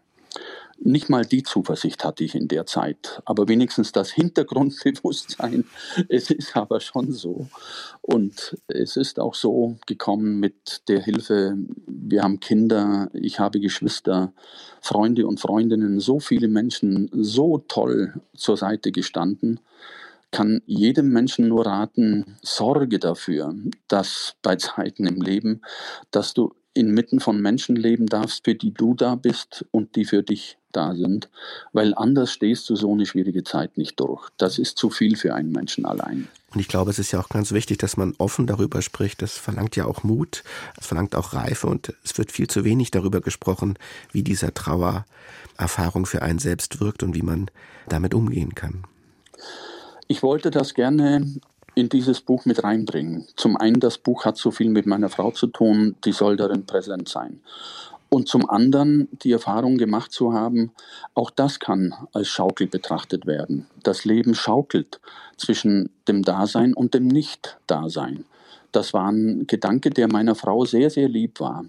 Nicht 0.83 1.09
mal 1.09 1.25
die 1.25 1.43
Zuversicht 1.43 2.03
hatte 2.03 2.23
ich 2.23 2.33
in 2.33 2.47
der 2.47 2.65
Zeit, 2.65 3.21
aber 3.25 3.47
wenigstens 3.47 3.91
das 3.91 4.11
Hintergrundbewusstsein. 4.13 5.65
Es 6.09 6.31
ist 6.31 6.57
aber 6.57 6.79
schon 6.79 7.11
so. 7.11 7.47
Und 8.01 8.57
es 8.67 8.97
ist 8.97 9.19
auch 9.19 9.35
so 9.35 9.77
gekommen 9.85 10.39
mit 10.39 10.81
der 10.87 11.01
Hilfe, 11.01 11.55
wir 11.85 12.23
haben 12.23 12.39
Kinder, 12.39 13.11
ich 13.13 13.39
habe 13.39 13.59
Geschwister, 13.59 14.33
Freunde 14.81 15.27
und 15.27 15.39
Freundinnen, 15.39 15.99
so 15.99 16.19
viele 16.19 16.47
Menschen 16.47 17.09
so 17.13 17.59
toll 17.67 18.15
zur 18.35 18.57
Seite 18.57 18.91
gestanden 18.91 19.59
kann 20.31 20.61
jedem 20.65 21.09
Menschen 21.09 21.49
nur 21.49 21.65
raten, 21.65 22.37
sorge 22.41 22.99
dafür, 22.99 23.53
dass 23.89 24.35
bei 24.41 24.55
Zeiten 24.55 25.05
im 25.05 25.21
Leben, 25.21 25.61
dass 26.09 26.33
du 26.33 26.53
inmitten 26.73 27.19
von 27.19 27.41
Menschen 27.41 27.75
leben 27.75 28.07
darfst, 28.07 28.45
für 28.45 28.55
die 28.55 28.73
du 28.73 28.93
da 28.93 29.15
bist 29.15 29.65
und 29.71 29.97
die 29.97 30.05
für 30.05 30.23
dich 30.23 30.57
da 30.71 30.95
sind, 30.95 31.29
weil 31.73 31.93
anders 31.95 32.31
stehst 32.31 32.69
du 32.69 32.75
so 32.75 32.91
eine 32.91 33.05
schwierige 33.05 33.43
Zeit 33.43 33.77
nicht 33.77 33.99
durch. 33.99 34.29
Das 34.37 34.59
ist 34.59 34.77
zu 34.77 34.89
viel 34.89 35.15
für 35.15 35.33
einen 35.33 35.51
Menschen 35.51 35.85
allein. 35.85 36.27
Und 36.53 36.59
ich 36.59 36.67
glaube, 36.67 36.91
es 36.91 36.99
ist 36.99 37.11
ja 37.11 37.19
auch 37.19 37.29
ganz 37.29 37.53
wichtig, 37.53 37.77
dass 37.77 37.95
man 37.95 38.13
offen 38.17 38.45
darüber 38.45 38.81
spricht. 38.81 39.21
Das 39.21 39.37
verlangt 39.37 39.75
ja 39.77 39.85
auch 39.85 40.03
Mut, 40.03 40.43
es 40.77 40.85
verlangt 40.85 41.15
auch 41.15 41.33
Reife 41.33 41.67
und 41.67 41.93
es 42.03 42.17
wird 42.17 42.31
viel 42.31 42.47
zu 42.47 42.65
wenig 42.65 42.91
darüber 42.91 43.21
gesprochen, 43.21 43.77
wie 44.11 44.23
dieser 44.23 44.53
Trauererfahrung 44.53 46.05
für 46.05 46.21
einen 46.21 46.39
selbst 46.39 46.81
wirkt 46.81 47.03
und 47.03 47.15
wie 47.15 47.21
man 47.21 47.49
damit 47.87 48.13
umgehen 48.13 48.53
kann. 48.53 48.83
Ich 50.07 50.23
wollte 50.23 50.51
das 50.51 50.73
gerne 50.73 51.25
in 51.73 51.87
dieses 51.87 52.19
Buch 52.19 52.43
mit 52.43 52.63
reinbringen. 52.65 53.25
Zum 53.37 53.55
einen, 53.55 53.79
das 53.79 53.97
Buch 53.97 54.25
hat 54.25 54.37
so 54.37 54.51
viel 54.51 54.69
mit 54.69 54.85
meiner 54.85 55.07
Frau 55.07 55.31
zu 55.31 55.47
tun, 55.47 55.95
die 56.03 56.11
soll 56.11 56.35
darin 56.35 56.65
präsent 56.65 57.07
sein. 57.07 57.39
Und 58.13 58.27
zum 58.27 58.49
anderen 58.49 59.07
die 59.23 59.31
Erfahrung 59.31 59.77
gemacht 59.77 60.11
zu 60.11 60.33
haben, 60.33 60.73
auch 61.13 61.29
das 61.29 61.61
kann 61.61 61.93
als 62.11 62.27
Schaukel 62.27 62.67
betrachtet 62.67 63.25
werden. 63.25 63.67
Das 63.83 64.03
Leben 64.03 64.35
schaukelt 64.35 64.99
zwischen 65.37 65.89
dem 66.09 66.21
Dasein 66.21 66.73
und 66.73 66.93
dem 66.93 67.07
Nicht-Dasein. 67.07 68.25
Das 68.73 68.93
war 68.93 69.09
ein 69.09 69.47
Gedanke, 69.47 69.91
der 69.91 70.11
meiner 70.11 70.35
Frau 70.35 70.65
sehr, 70.65 70.89
sehr 70.89 71.07
lieb 71.07 71.39
war. 71.39 71.63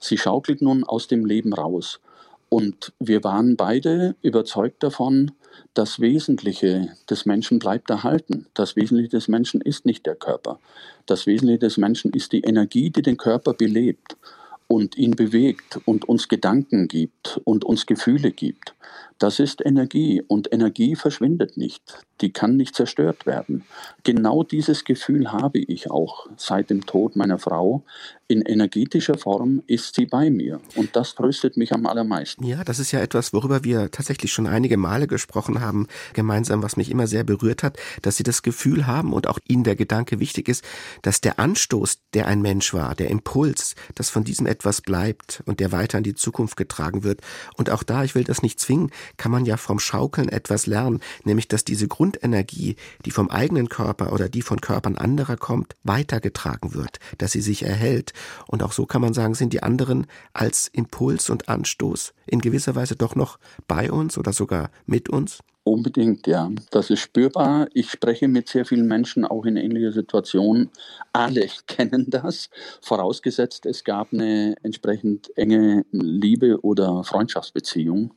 Sie 0.00 0.18
schaukelt 0.18 0.62
nun 0.62 0.82
aus 0.82 1.06
dem 1.06 1.24
Leben 1.24 1.52
raus. 1.52 2.00
Und 2.48 2.92
wir 2.98 3.22
waren 3.22 3.54
beide 3.54 4.16
überzeugt 4.20 4.82
davon, 4.82 5.30
das 5.74 6.00
Wesentliche 6.00 6.88
des 7.08 7.24
Menschen 7.24 7.60
bleibt 7.60 7.90
erhalten. 7.90 8.46
Das 8.54 8.74
Wesentliche 8.74 9.10
des 9.10 9.28
Menschen 9.28 9.60
ist 9.60 9.86
nicht 9.86 10.06
der 10.06 10.16
Körper. 10.16 10.58
Das 11.06 11.28
Wesentliche 11.28 11.60
des 11.60 11.76
Menschen 11.76 12.12
ist 12.12 12.32
die 12.32 12.40
Energie, 12.40 12.90
die 12.90 13.02
den 13.02 13.16
Körper 13.16 13.54
belebt 13.54 14.16
und 14.66 14.96
ihn 14.96 15.12
bewegt 15.12 15.80
und 15.84 16.08
uns 16.08 16.28
Gedanken 16.28 16.88
gibt 16.88 17.40
und 17.44 17.64
uns 17.64 17.86
Gefühle 17.86 18.30
gibt. 18.30 18.74
Das 19.18 19.38
ist 19.38 19.64
Energie 19.64 20.22
und 20.26 20.52
Energie 20.52 20.96
verschwindet 20.96 21.56
nicht. 21.56 22.04
Die 22.20 22.32
kann 22.32 22.56
nicht 22.56 22.74
zerstört 22.74 23.26
werden. 23.26 23.64
Genau 24.02 24.42
dieses 24.42 24.84
Gefühl 24.84 25.32
habe 25.32 25.58
ich 25.58 25.90
auch 25.90 26.26
seit 26.36 26.70
dem 26.70 26.84
Tod 26.84 27.16
meiner 27.16 27.38
Frau. 27.38 27.84
In 28.26 28.42
energetischer 28.42 29.18
Form 29.18 29.62
ist 29.66 29.94
sie 29.94 30.06
bei 30.06 30.30
mir 30.30 30.60
und 30.76 30.96
das 30.96 31.14
tröstet 31.14 31.56
mich 31.56 31.72
am 31.72 31.86
allermeisten. 31.86 32.44
Ja, 32.44 32.64
das 32.64 32.78
ist 32.78 32.92
ja 32.92 33.00
etwas, 33.00 33.32
worüber 33.32 33.64
wir 33.64 33.90
tatsächlich 33.90 34.32
schon 34.32 34.46
einige 34.46 34.76
Male 34.76 35.06
gesprochen 35.06 35.60
haben, 35.60 35.86
gemeinsam, 36.12 36.62
was 36.62 36.76
mich 36.76 36.90
immer 36.90 37.06
sehr 37.06 37.24
berührt 37.24 37.62
hat, 37.62 37.78
dass 38.02 38.16
Sie 38.16 38.22
das 38.22 38.42
Gefühl 38.42 38.86
haben 38.86 39.12
und 39.12 39.26
auch 39.26 39.38
Ihnen 39.46 39.64
der 39.64 39.76
Gedanke 39.76 40.20
wichtig 40.20 40.48
ist, 40.48 40.64
dass 41.02 41.20
der 41.20 41.38
Anstoß, 41.38 41.98
der 42.14 42.26
ein 42.26 42.42
Mensch 42.42 42.72
war, 42.72 42.94
der 42.94 43.10
Impuls, 43.10 43.74
dass 43.94 44.10
von 44.10 44.24
diesem 44.24 44.46
etwas 44.46 44.80
bleibt 44.80 45.42
und 45.46 45.60
der 45.60 45.72
weiter 45.72 45.98
in 45.98 46.04
die 46.04 46.14
Zukunft 46.14 46.56
getragen 46.56 47.04
wird. 47.04 47.20
Und 47.56 47.70
auch 47.70 47.82
da, 47.82 48.04
ich 48.04 48.14
will 48.14 48.24
das 48.24 48.42
nicht 48.42 48.58
zwingen, 48.58 48.73
kann 49.16 49.32
man 49.32 49.44
ja 49.44 49.56
vom 49.56 49.78
Schaukeln 49.78 50.28
etwas 50.28 50.66
lernen, 50.66 51.00
nämlich 51.24 51.48
dass 51.48 51.64
diese 51.64 51.88
Grundenergie, 51.88 52.76
die 53.04 53.10
vom 53.10 53.30
eigenen 53.30 53.68
Körper 53.68 54.12
oder 54.12 54.28
die 54.28 54.42
von 54.42 54.60
Körpern 54.60 54.96
anderer 54.96 55.36
kommt, 55.36 55.76
weitergetragen 55.82 56.74
wird, 56.74 56.98
dass 57.18 57.32
sie 57.32 57.40
sich 57.40 57.64
erhält. 57.64 58.12
Und 58.46 58.62
auch 58.62 58.72
so 58.72 58.86
kann 58.86 59.00
man 59.00 59.14
sagen, 59.14 59.34
sind 59.34 59.52
die 59.52 59.62
anderen 59.62 60.06
als 60.32 60.68
Impuls 60.68 61.30
und 61.30 61.48
Anstoß 61.48 62.14
in 62.26 62.40
gewisser 62.40 62.74
Weise 62.74 62.96
doch 62.96 63.14
noch 63.14 63.38
bei 63.68 63.90
uns 63.90 64.18
oder 64.18 64.32
sogar 64.32 64.70
mit 64.86 65.08
uns? 65.08 65.40
Unbedingt, 65.66 66.26
ja. 66.26 66.50
Das 66.70 66.90
ist 66.90 67.00
spürbar. 67.00 67.68
Ich 67.72 67.90
spreche 67.90 68.28
mit 68.28 68.50
sehr 68.50 68.66
vielen 68.66 68.86
Menschen 68.86 69.24
auch 69.24 69.46
in 69.46 69.56
ähnlicher 69.56 69.92
Situation. 69.92 70.68
Alle 71.14 71.48
kennen 71.66 72.06
das, 72.10 72.50
vorausgesetzt 72.82 73.64
es 73.64 73.82
gab 73.82 74.12
eine 74.12 74.56
entsprechend 74.62 75.34
enge 75.38 75.86
Liebe 75.90 76.60
oder 76.62 77.02
Freundschaftsbeziehung 77.02 78.12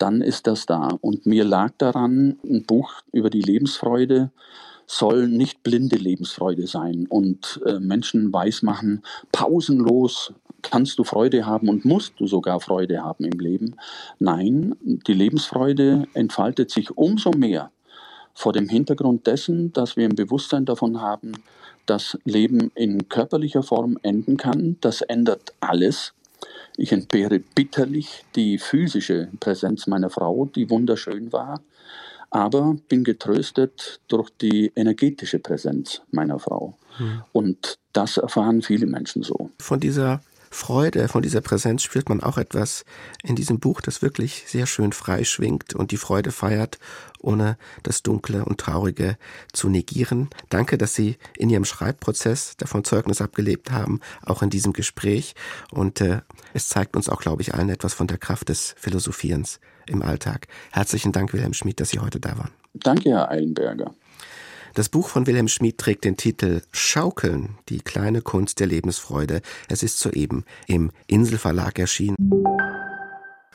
dann 0.00 0.22
ist 0.22 0.46
das 0.46 0.66
da. 0.66 0.88
Und 1.00 1.26
mir 1.26 1.44
lag 1.44 1.72
daran, 1.78 2.38
ein 2.44 2.64
Buch 2.64 3.02
über 3.12 3.30
die 3.30 3.42
Lebensfreude 3.42 4.30
soll 4.86 5.28
nicht 5.28 5.62
blinde 5.62 5.96
Lebensfreude 5.96 6.66
sein 6.66 7.06
und 7.08 7.60
äh, 7.64 7.78
Menschen 7.78 8.32
weismachen, 8.32 9.02
pausenlos 9.30 10.34
kannst 10.62 10.98
du 10.98 11.04
Freude 11.04 11.46
haben 11.46 11.68
und 11.68 11.84
musst 11.84 12.14
du 12.18 12.26
sogar 12.26 12.60
Freude 12.60 13.02
haben 13.02 13.24
im 13.24 13.38
Leben. 13.38 13.76
Nein, 14.18 14.74
die 14.82 15.14
Lebensfreude 15.14 16.08
entfaltet 16.14 16.70
sich 16.70 16.90
umso 16.96 17.30
mehr 17.30 17.70
vor 18.34 18.52
dem 18.52 18.68
Hintergrund 18.68 19.26
dessen, 19.26 19.72
dass 19.72 19.96
wir 19.96 20.06
ein 20.06 20.16
Bewusstsein 20.16 20.64
davon 20.64 21.00
haben, 21.00 21.32
dass 21.86 22.18
Leben 22.24 22.70
in 22.74 23.08
körperlicher 23.08 23.62
Form 23.62 23.98
enden 24.02 24.36
kann. 24.36 24.76
Das 24.80 25.02
ändert 25.02 25.54
alles. 25.60 26.14
Ich 26.76 26.92
entbehre 26.92 27.38
bitterlich 27.38 28.24
die 28.34 28.58
physische 28.58 29.28
Präsenz 29.38 29.86
meiner 29.86 30.10
Frau, 30.10 30.46
die 30.46 30.70
wunderschön 30.70 31.32
war, 31.32 31.60
aber 32.30 32.76
bin 32.88 33.04
getröstet 33.04 34.00
durch 34.08 34.30
die 34.30 34.72
energetische 34.74 35.38
Präsenz 35.38 36.02
meiner 36.10 36.38
Frau. 36.38 36.74
Mhm. 36.98 37.22
Und 37.32 37.78
das 37.92 38.16
erfahren 38.16 38.62
viele 38.62 38.86
Menschen 38.86 39.22
so. 39.22 39.50
Von 39.58 39.80
dieser 39.80 40.20
Freude, 40.52 41.06
von 41.06 41.22
dieser 41.22 41.40
Präsenz 41.40 41.84
spürt 41.84 42.08
man 42.08 42.20
auch 42.20 42.36
etwas 42.36 42.84
in 43.22 43.36
diesem 43.36 43.60
Buch, 43.60 43.80
das 43.80 44.02
wirklich 44.02 44.44
sehr 44.48 44.66
schön 44.66 44.92
freischwingt 44.92 45.74
und 45.76 45.92
die 45.92 45.96
Freude 45.96 46.32
feiert, 46.32 46.80
ohne 47.20 47.56
das 47.84 48.02
Dunkle 48.02 48.44
und 48.44 48.58
Traurige 48.58 49.16
zu 49.52 49.68
negieren. 49.68 50.28
Danke, 50.48 50.76
dass 50.76 50.94
Sie 50.94 51.16
in 51.36 51.50
Ihrem 51.50 51.64
Schreibprozess 51.64 52.56
davon 52.56 52.82
Zeugnis 52.82 53.20
abgelebt 53.22 53.70
haben, 53.70 54.00
auch 54.22 54.42
in 54.42 54.50
diesem 54.50 54.72
Gespräch. 54.72 55.36
Und 55.70 56.00
äh, 56.00 56.22
es 56.52 56.68
zeigt 56.68 56.96
uns 56.96 57.08
auch, 57.08 57.20
glaube 57.20 57.42
ich, 57.42 57.54
allen 57.54 57.68
etwas 57.68 57.94
von 57.94 58.08
der 58.08 58.18
Kraft 58.18 58.48
des 58.48 58.74
Philosophierens 58.76 59.60
im 59.86 60.02
Alltag. 60.02 60.48
Herzlichen 60.72 61.12
Dank, 61.12 61.32
Wilhelm 61.32 61.54
Schmid, 61.54 61.78
dass 61.78 61.90
Sie 61.90 62.00
heute 62.00 62.18
da 62.18 62.36
waren. 62.36 62.50
Danke, 62.74 63.10
Herr 63.10 63.30
Eilenberger. 63.30 63.94
Das 64.74 64.88
Buch 64.88 65.08
von 65.08 65.26
Wilhelm 65.26 65.48
Schmid 65.48 65.78
trägt 65.78 66.04
den 66.04 66.16
Titel 66.16 66.62
Schaukeln, 66.72 67.58
die 67.68 67.80
kleine 67.80 68.22
Kunst 68.22 68.60
der 68.60 68.68
Lebensfreude. 68.68 69.42
Es 69.68 69.82
ist 69.82 69.98
soeben 69.98 70.44
im 70.66 70.92
Inselverlag 71.06 71.78
erschienen. 71.78 72.16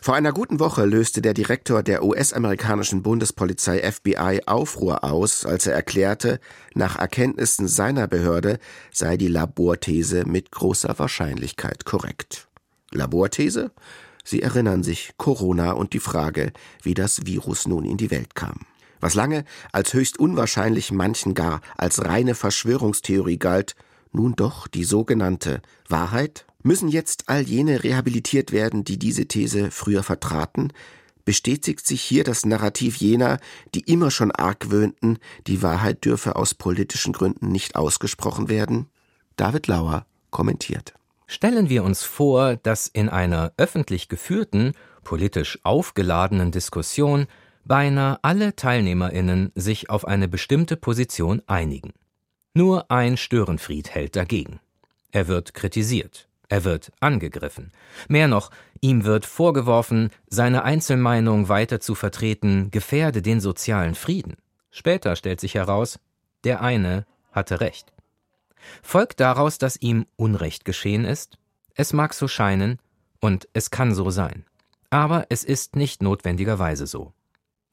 Vor 0.01 0.13
einer 0.13 0.34
guten 0.34 0.60
Woche 0.60 0.86
löste 0.86 1.21
der 1.21 1.34
Direktor 1.34 1.82
der 1.82 2.04
US-amerikanischen 2.04 3.01
Bundespolizei 3.01 3.80
FBI 3.91 4.41
Aufruhr 4.45 5.04
aus, 5.04 5.47
als 5.47 5.65
er 5.65 5.73
erklärte, 5.73 6.39
nach 6.75 6.95
Erkenntnissen 6.97 7.67
seiner 7.67 8.08
Behörde 8.08 8.60
sei 8.91 9.17
die 9.17 9.30
Laborthese 9.30 10.25
mit 10.25 10.51
großer 10.51 10.99
Wahrscheinlichkeit 10.99 11.86
korrekt. 11.86 12.47
Laborthese? 12.91 13.71
Sie 14.23 14.43
erinnern 14.43 14.84
sich 14.84 15.13
Corona 15.17 15.71
und 15.71 15.93
die 15.93 15.99
Frage, 15.99 16.51
wie 16.84 16.93
das 16.93 17.25
Virus 17.25 17.67
nun 17.67 17.86
in 17.86 17.97
die 17.97 18.12
Welt 18.12 18.36
kam. 18.36 18.60
Was 18.99 19.13
lange 19.13 19.45
als 19.71 19.93
höchst 19.93 20.19
unwahrscheinlich, 20.19 20.91
manchen 20.91 21.34
gar 21.34 21.62
als 21.77 22.03
reine 22.05 22.36
Verschwörungstheorie 22.36 23.38
galt, 23.38 23.75
nun 24.12 24.36
doch 24.36 24.67
die 24.67 24.84
sogenannte 24.84 25.62
Wahrheit? 25.89 26.45
Müssen 26.63 26.88
jetzt 26.89 27.29
all 27.29 27.41
jene 27.41 27.84
rehabilitiert 27.84 28.51
werden, 28.51 28.84
die 28.84 28.97
diese 28.97 29.27
These 29.27 29.69
früher 29.71 30.03
vertraten? 30.03 30.73
Bestätigt 31.25 31.86
sich 31.86 32.01
hier 32.01 32.23
das 32.23 32.45
Narrativ 32.45 32.97
jener, 32.97 33.39
die 33.73 33.81
immer 33.81 34.12
schon 34.12 34.31
argwöhnten, 34.31 35.17
die 35.47 35.62
Wahrheit 35.62 36.05
dürfe 36.05 36.36
aus 36.36 36.53
politischen 36.53 37.13
Gründen 37.13 37.51
nicht 37.51 37.75
ausgesprochen 37.75 38.49
werden? 38.49 38.88
David 39.36 39.67
Lauer 39.67 40.05
kommentiert. 40.29 40.93
Stellen 41.27 41.69
wir 41.69 41.84
uns 41.84 42.03
vor, 42.03 42.55
dass 42.58 42.88
in 42.88 43.10
einer 43.10 43.51
öffentlich 43.58 44.10
geführten, 44.10 44.73
politisch 45.03 45.60
aufgeladenen 45.63 46.51
Diskussion 46.51 47.27
beinahe 47.65 48.19
alle 48.21 48.56
Teilnehmerinnen 48.56 49.51
sich 49.56 49.89
auf 49.89 50.08
eine 50.08 50.28
bestimmte 50.28 50.78
Position 50.78 51.41
einigen. 51.47 51.93
Nur 52.54 52.89
ein 52.89 53.17
Störenfried 53.17 53.89
hält 53.89 54.15
dagegen. 54.15 54.60
Er 55.12 55.28
wird 55.28 55.54
kritisiert, 55.54 56.30
er 56.47 56.63
wird 56.63 56.91
angegriffen. 56.99 57.71
Mehr 58.08 58.28
noch, 58.28 58.51
ihm 58.82 59.04
wird 59.04 59.25
vorgeworfen, 59.25 60.10
seine 60.28 60.63
Einzelmeinung 60.63 61.49
weiter 61.49 61.80
zu 61.80 61.95
vertreten, 61.95 62.71
gefährde 62.71 63.21
den 63.21 63.39
sozialen 63.41 63.95
Frieden. 63.95 64.38
Später 64.71 65.15
stellt 65.15 65.39
sich 65.39 65.56
heraus, 65.56 65.99
der 66.43 66.62
eine 66.62 67.06
hatte 67.32 67.60
recht. 67.62 67.91
Folgt 68.82 69.19
daraus, 69.19 69.58
dass 69.58 69.78
ihm 69.78 70.06
Unrecht 70.15 70.65
geschehen 70.65 71.06
ist? 71.06 71.38
Es 71.73 71.93
mag 71.93 72.13
so 72.13 72.28
scheinen, 72.28 72.80
und 73.19 73.47
es 73.54 73.71
kann 73.71 73.93
so 73.93 74.10
sein. 74.12 74.45
Aber 74.89 75.25
es 75.30 75.43
ist 75.43 75.75
nicht 75.75 76.04
notwendigerweise 76.04 76.88
so. 76.88 77.12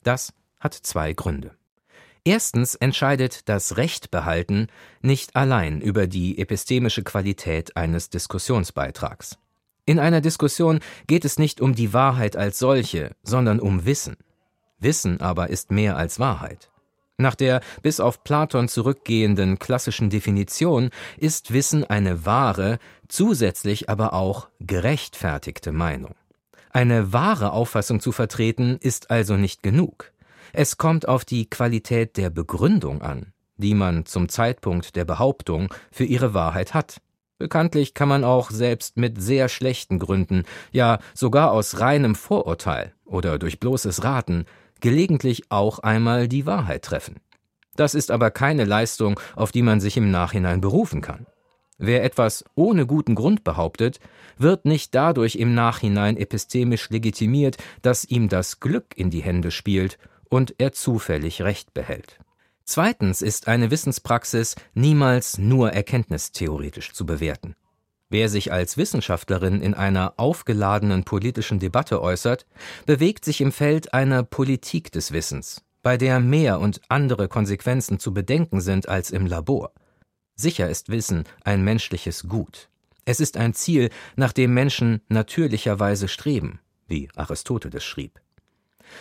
Das 0.03 0.33
hat 0.61 0.75
zwei 0.75 1.13
Gründe. 1.13 1.53
Erstens 2.25 2.77
entscheidet 2.77 3.49
das 3.49 3.77
Rechtbehalten 3.77 4.69
nicht 5.01 5.35
allein 5.35 5.81
über 5.81 6.07
die 6.07 6.39
epistemische 6.39 7.03
Qualität 7.03 7.77
eines 7.77 8.11
Diskussionsbeitrags. 8.11 9.39
In 9.85 9.99
einer 9.99 10.21
Diskussion 10.21 10.79
geht 11.09 11.25
es 11.25 11.39
nicht 11.39 11.61
um 11.61 11.75
die 11.75 11.93
Wahrheit 11.93 12.37
als 12.37 12.61
solche, 12.61 13.17
sondern 13.25 13.59
um 13.59 13.85
Wissen. 13.85 14.17
Wissen 14.79 15.21
aber 15.21 15.51
ist 15.51 15.73
mehr 15.73 15.97
als 15.97 16.21
Wahrheit. 16.21 16.71
Nach 17.19 17.35
der 17.35 17.61
bis 17.83 17.99
auf 17.99 18.23
Platon 18.23 18.69
zurückgehenden 18.69 19.59
klassischen 19.59 20.09
Definition 20.09 20.91
ist 21.19 21.53
Wissen 21.53 21.85
eine 21.85 22.25
wahre, 22.25 22.79
zusätzlich 23.09 23.89
aber 23.89 24.13
auch 24.13 24.49
gerechtfertigte 24.61 25.73
Meinung. 25.73 26.15
Eine 26.75 27.13
wahre 27.13 27.53
Auffassung 27.53 28.01
zu 28.01 28.13
vertreten 28.13 28.79
ist 28.81 29.11
also 29.11 29.37
nicht 29.37 29.63
genug. 29.63 30.11
Es 30.55 30.79
kommt 30.79 31.07
auf 31.07 31.27
die 31.27 31.49
Qualität 31.49 32.17
der 32.17 32.31
Begründung 32.31 33.03
an, 33.03 33.35
die 33.59 33.75
man 33.75 34.07
zum 34.07 34.31
Zeitpunkt 34.31 34.97
der 34.97 35.05
Behauptung 35.05 35.73
für 35.91 36.05
ihre 36.05 36.33
Wahrheit 36.33 36.73
hat. 36.73 37.03
Bekanntlich 37.39 37.93
kann 37.93 38.09
man 38.09 38.25
auch 38.25 38.51
selbst 38.51 38.97
mit 38.97 39.21
sehr 39.21 39.51
schlechten 39.51 39.99
Gründen, 39.99 40.45
ja 40.71 40.99
sogar 41.13 41.53
aus 41.53 41.79
reinem 41.79 42.15
Vorurteil 42.15 42.95
oder 43.05 43.39
durch 43.39 43.61
bloßes 43.61 44.03
Raten, 44.03 44.47
gelegentlich 44.81 45.51
auch 45.51 45.79
einmal 45.81 46.27
die 46.27 46.47
Wahrheit 46.47 46.85
treffen. 46.85 47.17
Das 47.77 47.95
ist 47.95 48.11
aber 48.11 48.31
keine 48.31 48.65
Leistung, 48.65 49.21
auf 49.37 49.53
die 49.53 49.63
man 49.63 49.81
sich 49.81 49.99
im 49.99 50.11
Nachhinein 50.11 50.63
berufen 50.63 51.03
kann. 51.03 51.27
Wer 51.85 52.05
etwas 52.05 52.45
ohne 52.55 52.87
guten 52.87 53.17
Grund 53.17 53.43
behauptet, 53.43 53.99
wird 54.39 54.67
nicht 54.67 54.95
dadurch 54.95 55.35
im 55.35 55.53
Nachhinein 55.53 56.17
epistemisch 56.17 56.89
legitimiert, 56.91 57.57
dass 57.83 58.05
ihm 58.05 58.29
das 58.29 58.61
Glück 58.61 58.95
in 58.95 59.11
die 59.11 59.25
Hände 59.25 59.51
spielt 59.51 59.99
und 60.29 60.55
er 60.59 60.71
zufällig 60.71 61.43
Recht 61.43 61.75
behält. 61.75 62.21
Zweitens 62.63 63.21
ist 63.21 63.49
eine 63.49 63.73
Wissenspraxis 63.73 64.55
niemals 64.75 65.39
nur 65.39 65.73
erkenntnistheoretisch 65.73 66.93
zu 66.93 67.05
bewerten. 67.05 67.57
Wer 68.09 68.29
sich 68.29 68.53
als 68.53 68.77
Wissenschaftlerin 68.77 69.61
in 69.61 69.75
einer 69.75 70.15
aufgeladenen 70.19 71.03
politischen 71.03 71.59
Debatte 71.59 72.01
äußert, 72.01 72.47
bewegt 72.87 73.25
sich 73.25 73.41
im 73.41 73.51
Feld 73.51 73.93
einer 73.93 74.23
Politik 74.23 74.93
des 74.93 75.11
Wissens, 75.11 75.65
bei 75.83 75.97
der 75.97 76.21
mehr 76.21 76.61
und 76.61 76.81
andere 76.89 77.27
Konsequenzen 77.27 77.99
zu 77.99 78.15
bedenken 78.15 78.61
sind 78.61 78.89
als 78.89 79.11
im 79.11 79.27
Labor. 79.27 79.73
Sicher 80.35 80.69
ist 80.69 80.89
Wissen 80.89 81.25
ein 81.45 81.63
menschliches 81.63 82.29
Gut. 82.29 82.69
Es 83.05 83.21
ist 83.21 83.37
ein 83.37 83.55
Ziel, 83.55 83.91
nach 84.17 84.33
dem 84.33 84.55
Menschen 84.55 85.01
natürlicherweise 85.09 86.09
streben, 86.09 86.61
wie 86.87 87.09
Aristoteles 87.17 87.85
schrieb. 87.85 88.21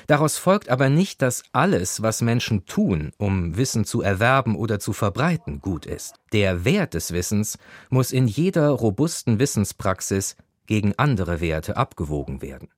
Daraus 0.07 0.37
folgt 0.37 0.69
aber 0.69 0.89
nicht, 0.89 1.21
dass 1.21 1.43
alles, 1.51 2.01
was 2.01 2.21
Menschen 2.21 2.65
tun, 2.65 3.11
um 3.17 3.57
Wissen 3.57 3.85
zu 3.85 4.01
erwerben 4.01 4.55
oder 4.55 4.79
zu 4.79 4.93
verbreiten, 4.93 5.59
gut 5.59 5.85
ist. 5.85 6.15
Der 6.33 6.65
Wert 6.65 6.93
des 6.93 7.11
Wissens 7.11 7.57
muss 7.89 8.11
in 8.11 8.27
jeder 8.27 8.69
robusten 8.69 9.39
Wissenspraxis 9.39 10.37
gegen 10.65 10.93
andere 10.97 11.41
Werte 11.41 11.77
abgewogen 11.77 12.41
werden. 12.41 12.69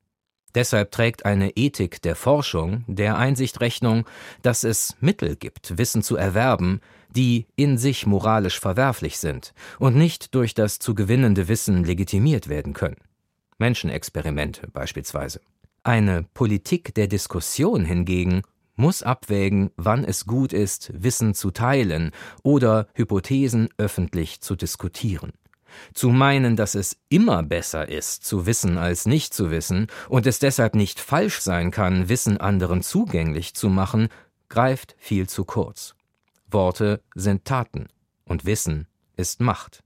Deshalb 0.56 0.92
trägt 0.92 1.26
eine 1.26 1.52
Ethik 1.52 2.02
der 2.02 2.16
Forschung 2.16 2.84
der 2.88 3.18
Einsicht 3.18 3.60
Rechnung, 3.60 4.06
dass 4.42 4.64
es 4.64 4.96
Mittel 5.00 5.36
gibt, 5.36 5.78
Wissen 5.78 6.04
zu 6.04 6.16
erwerben, 6.16 6.80
die 7.10 7.48
in 7.56 7.78
sich 7.78 8.06
moralisch 8.06 8.60
verwerflich 8.60 9.18
sind 9.20 9.54
und 9.80 9.96
nicht 9.96 10.36
durch 10.36 10.54
das 10.54 10.80
zu 10.80 10.96
gewinnende 10.96 11.48
Wissen 11.48 11.84
legitimiert 11.84 12.50
werden 12.50 12.74
können. 12.74 12.98
Menschenexperimente 13.58 14.68
beispielsweise. 14.68 15.42
Eine 15.84 16.24
Politik 16.34 16.94
der 16.96 17.08
Diskussion 17.08 17.86
hingegen 17.86 18.44
muss 18.76 19.04
abwägen, 19.04 19.70
wann 19.76 20.04
es 20.04 20.26
gut 20.26 20.54
ist, 20.54 20.92
Wissen 20.96 21.34
zu 21.34 21.52
teilen 21.52 22.12
oder 22.42 22.88
Hypothesen 22.94 23.70
öffentlich 23.78 24.42
zu 24.42 24.56
diskutieren. 24.56 25.34
Zu 25.94 26.10
meinen, 26.10 26.56
dass 26.56 26.76
es 26.76 26.98
immer 27.10 27.44
besser 27.44 27.90
ist, 27.90 28.26
zu 28.26 28.46
wissen 28.46 28.78
als 28.78 29.06
nicht 29.06 29.34
zu 29.34 29.52
wissen 29.52 29.88
und 30.10 30.26
es 30.28 30.40
deshalb 30.40 30.76
nicht 30.76 31.00
falsch 31.00 31.40
sein 31.40 31.72
kann, 31.72 32.10
Wissen 32.10 32.38
anderen 32.38 32.82
zugänglich 32.82 33.54
zu 33.54 33.70
machen, 33.70 34.10
greift 34.50 34.96
viel 35.00 35.28
zu 35.28 35.46
kurz. 35.46 35.96
Worte 36.50 37.02
sind 37.16 37.46
Taten 37.46 37.88
und 38.26 38.46
Wissen 38.46 38.88
ist 39.18 39.42
Macht. 39.42 39.84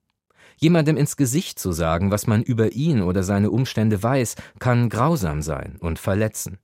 Jemandem 0.58 0.98
ins 0.98 1.18
Gesicht 1.18 1.60
zu 1.60 1.72
sagen, 1.72 2.12
was 2.12 2.26
man 2.26 2.42
über 2.42 2.72
ihn 2.72 3.02
oder 3.02 3.24
seine 3.24 3.52
Umstände 3.52 4.02
weiß, 4.02 4.36
kann 4.60 4.90
grausam 4.90 5.42
sein 5.42 5.78
und 5.80 6.00
verletzen. 6.00 6.58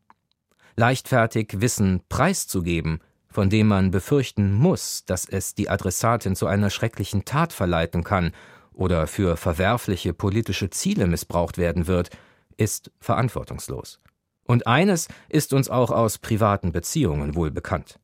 Leichtfertig 0.76 1.62
Wissen 1.62 2.02
preiszugeben, 2.10 3.00
von 3.30 3.50
dem 3.50 3.68
man 3.68 3.92
befürchten 3.92 4.54
muss, 4.54 5.06
dass 5.06 5.28
es 5.28 5.54
die 5.54 5.70
Adressatin 5.70 6.36
zu 6.36 6.48
einer 6.48 6.70
schrecklichen 6.70 7.26
Tat 7.26 7.54
verleiten 7.54 8.04
kann 8.04 8.32
oder 8.74 9.08
für 9.08 9.38
verwerfliche 9.38 10.14
politische 10.14 10.70
Ziele 10.70 11.08
missbraucht 11.08 11.58
werden 11.58 11.88
wird, 11.88 12.10
ist 12.58 12.92
verantwortungslos. 13.00 14.00
Und 14.46 14.68
eines 14.68 15.08
ist 15.30 15.54
uns 15.54 15.70
auch 15.70 15.92
aus 15.92 16.18
privaten 16.18 16.72
Beziehungen 16.72 17.36
wohl 17.36 17.52
bekannt. 17.52 18.00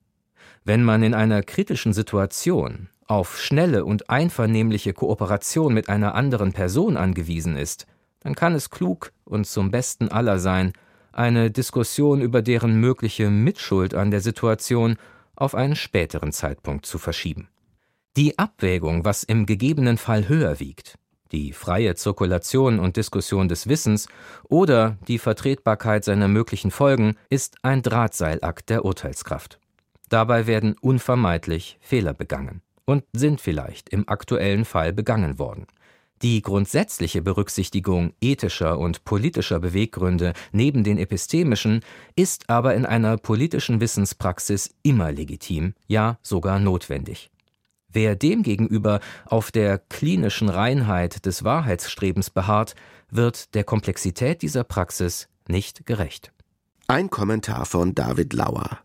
Wenn 0.63 0.83
man 0.83 1.03
in 1.03 1.13
einer 1.13 1.43
kritischen 1.43 1.93
Situation 1.93 2.89
auf 3.07 3.39
schnelle 3.39 3.85
und 3.85 4.09
einvernehmliche 4.09 4.93
Kooperation 4.93 5.73
mit 5.73 5.89
einer 5.89 6.15
anderen 6.15 6.53
Person 6.53 6.95
angewiesen 6.95 7.57
ist, 7.57 7.87
dann 8.19 8.35
kann 8.35 8.53
es 8.53 8.69
klug 8.69 9.11
und 9.25 9.47
zum 9.47 9.71
Besten 9.71 10.09
aller 10.09 10.39
sein, 10.39 10.73
eine 11.11 11.49
Diskussion 11.49 12.21
über 12.21 12.41
deren 12.41 12.79
mögliche 12.79 13.29
Mitschuld 13.29 13.93
an 13.95 14.11
der 14.11 14.21
Situation 14.21 14.97
auf 15.35 15.55
einen 15.55 15.75
späteren 15.75 16.31
Zeitpunkt 16.31 16.85
zu 16.85 16.97
verschieben. 16.97 17.47
Die 18.17 18.39
Abwägung, 18.39 19.05
was 19.05 19.23
im 19.23 19.45
gegebenen 19.45 19.97
Fall 19.97 20.27
höher 20.27 20.59
wiegt, 20.59 20.95
die 21.31 21.53
freie 21.53 21.93
Zirkulation 21.93 22.79
und 22.79 22.97
Diskussion 22.97 23.47
des 23.47 23.67
Wissens 23.67 24.07
oder 24.45 24.97
die 25.07 25.19
Vertretbarkeit 25.19 26.03
seiner 26.03 26.27
möglichen 26.27 26.71
Folgen, 26.71 27.15
ist 27.29 27.57
ein 27.61 27.83
Drahtseilakt 27.83 28.71
der 28.71 28.83
Urteilskraft. 28.83 29.59
Dabei 30.09 30.47
werden 30.47 30.75
unvermeidlich 30.81 31.77
Fehler 31.81 32.15
begangen 32.15 32.61
und 32.85 33.03
sind 33.13 33.41
vielleicht 33.41 33.89
im 33.89 34.09
aktuellen 34.09 34.65
Fall 34.65 34.91
begangen 34.91 35.37
worden. 35.37 35.67
Die 36.23 36.41
grundsätzliche 36.41 37.21
Berücksichtigung 37.21 38.13
ethischer 38.19 38.79
und 38.79 39.05
politischer 39.05 39.59
Beweggründe 39.59 40.33
neben 40.51 40.83
den 40.83 40.97
epistemischen 40.97 41.81
ist 42.15 42.49
aber 42.49 42.73
in 42.73 42.87
einer 42.87 43.17
politischen 43.17 43.79
Wissenspraxis 43.79 44.73
immer 44.81 45.11
legitim, 45.11 45.75
ja 45.87 46.17
sogar 46.23 46.59
notwendig. 46.59 47.29
Wer 47.91 48.15
demgegenüber 48.15 48.99
auf 49.25 49.51
der 49.51 49.79
klinischen 49.79 50.49
Reinheit 50.49 51.25
des 51.25 51.43
Wahrheitsstrebens 51.43 52.29
beharrt, 52.29 52.75
wird 53.09 53.55
der 53.55 53.63
Komplexität 53.63 54.41
dieser 54.41 54.63
Praxis 54.63 55.27
nicht 55.47 55.85
gerecht. 55.85 56.31
Ein 56.87 57.09
Kommentar 57.09 57.65
von 57.65 57.95
David 57.95 58.33
Lauer. 58.33 58.79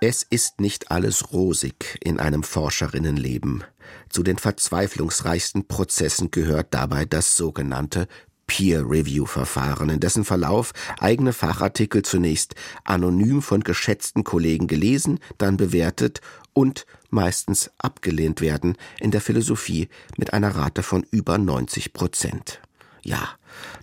Es 0.00 0.22
ist 0.22 0.60
nicht 0.60 0.92
alles 0.92 1.32
rosig 1.32 1.98
in 2.04 2.20
einem 2.20 2.44
Forscherinnenleben. 2.44 3.64
Zu 4.08 4.22
den 4.22 4.38
verzweiflungsreichsten 4.38 5.66
Prozessen 5.66 6.30
gehört 6.30 6.68
dabei 6.70 7.04
das 7.04 7.36
sogenannte 7.36 8.06
Peer-Review-Verfahren, 8.48 9.90
in 9.90 10.00
dessen 10.00 10.24
Verlauf 10.24 10.72
eigene 10.98 11.32
Fachartikel 11.32 12.02
zunächst 12.02 12.56
anonym 12.82 13.40
von 13.40 13.62
geschätzten 13.62 14.24
Kollegen 14.24 14.66
gelesen, 14.66 15.20
dann 15.38 15.56
bewertet 15.56 16.20
und 16.54 16.86
meistens 17.10 17.70
abgelehnt 17.78 18.40
werden, 18.40 18.76
in 18.98 19.12
der 19.12 19.20
Philosophie 19.20 19.88
mit 20.16 20.32
einer 20.32 20.56
Rate 20.56 20.82
von 20.82 21.06
über 21.12 21.38
90 21.38 21.92
Prozent. 21.92 22.60
Ja, 23.02 23.28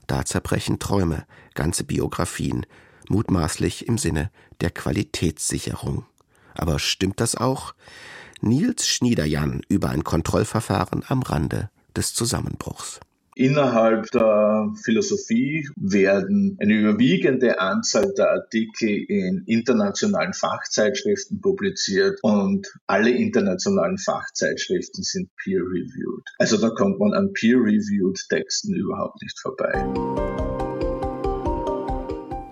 da 0.07 0.25
zerbrechen 0.25 0.79
Träume, 0.79 1.25
ganze 1.53 1.85
Biografien, 1.85 2.65
mutmaßlich 3.07 3.87
im 3.87 3.97
Sinne 3.97 4.29
der 4.59 4.71
Qualitätssicherung. 4.71 6.05
Aber 6.53 6.79
stimmt 6.79 7.21
das 7.21 7.35
auch? 7.35 7.73
Nils 8.41 8.87
Schniederjan 8.87 9.61
über 9.69 9.89
ein 9.89 10.03
Kontrollverfahren 10.03 11.03
am 11.07 11.21
Rande 11.21 11.69
des 11.95 12.13
Zusammenbruchs. 12.13 12.99
Innerhalb 13.37 14.09
der 14.11 14.73
Philosophie 14.85 15.67
werden 15.75 16.57
eine 16.61 16.73
überwiegende 16.73 17.59
Anzahl 17.59 18.13
der 18.17 18.31
Artikel 18.31 18.87
in 19.09 19.43
internationalen 19.45 20.31
Fachzeitschriften 20.31 21.41
publiziert 21.41 22.17
und 22.21 22.65
alle 22.87 23.09
internationalen 23.09 23.97
Fachzeitschriften 23.97 25.03
sind 25.03 25.29
peer-reviewed. 25.43 26.23
Also 26.39 26.55
da 26.55 26.69
kommt 26.69 26.97
man 26.97 27.13
an 27.13 27.33
peer-reviewed 27.33 28.17
Texten 28.29 28.73
überhaupt 28.73 29.21
nicht 29.21 29.37
vorbei. 29.37 29.83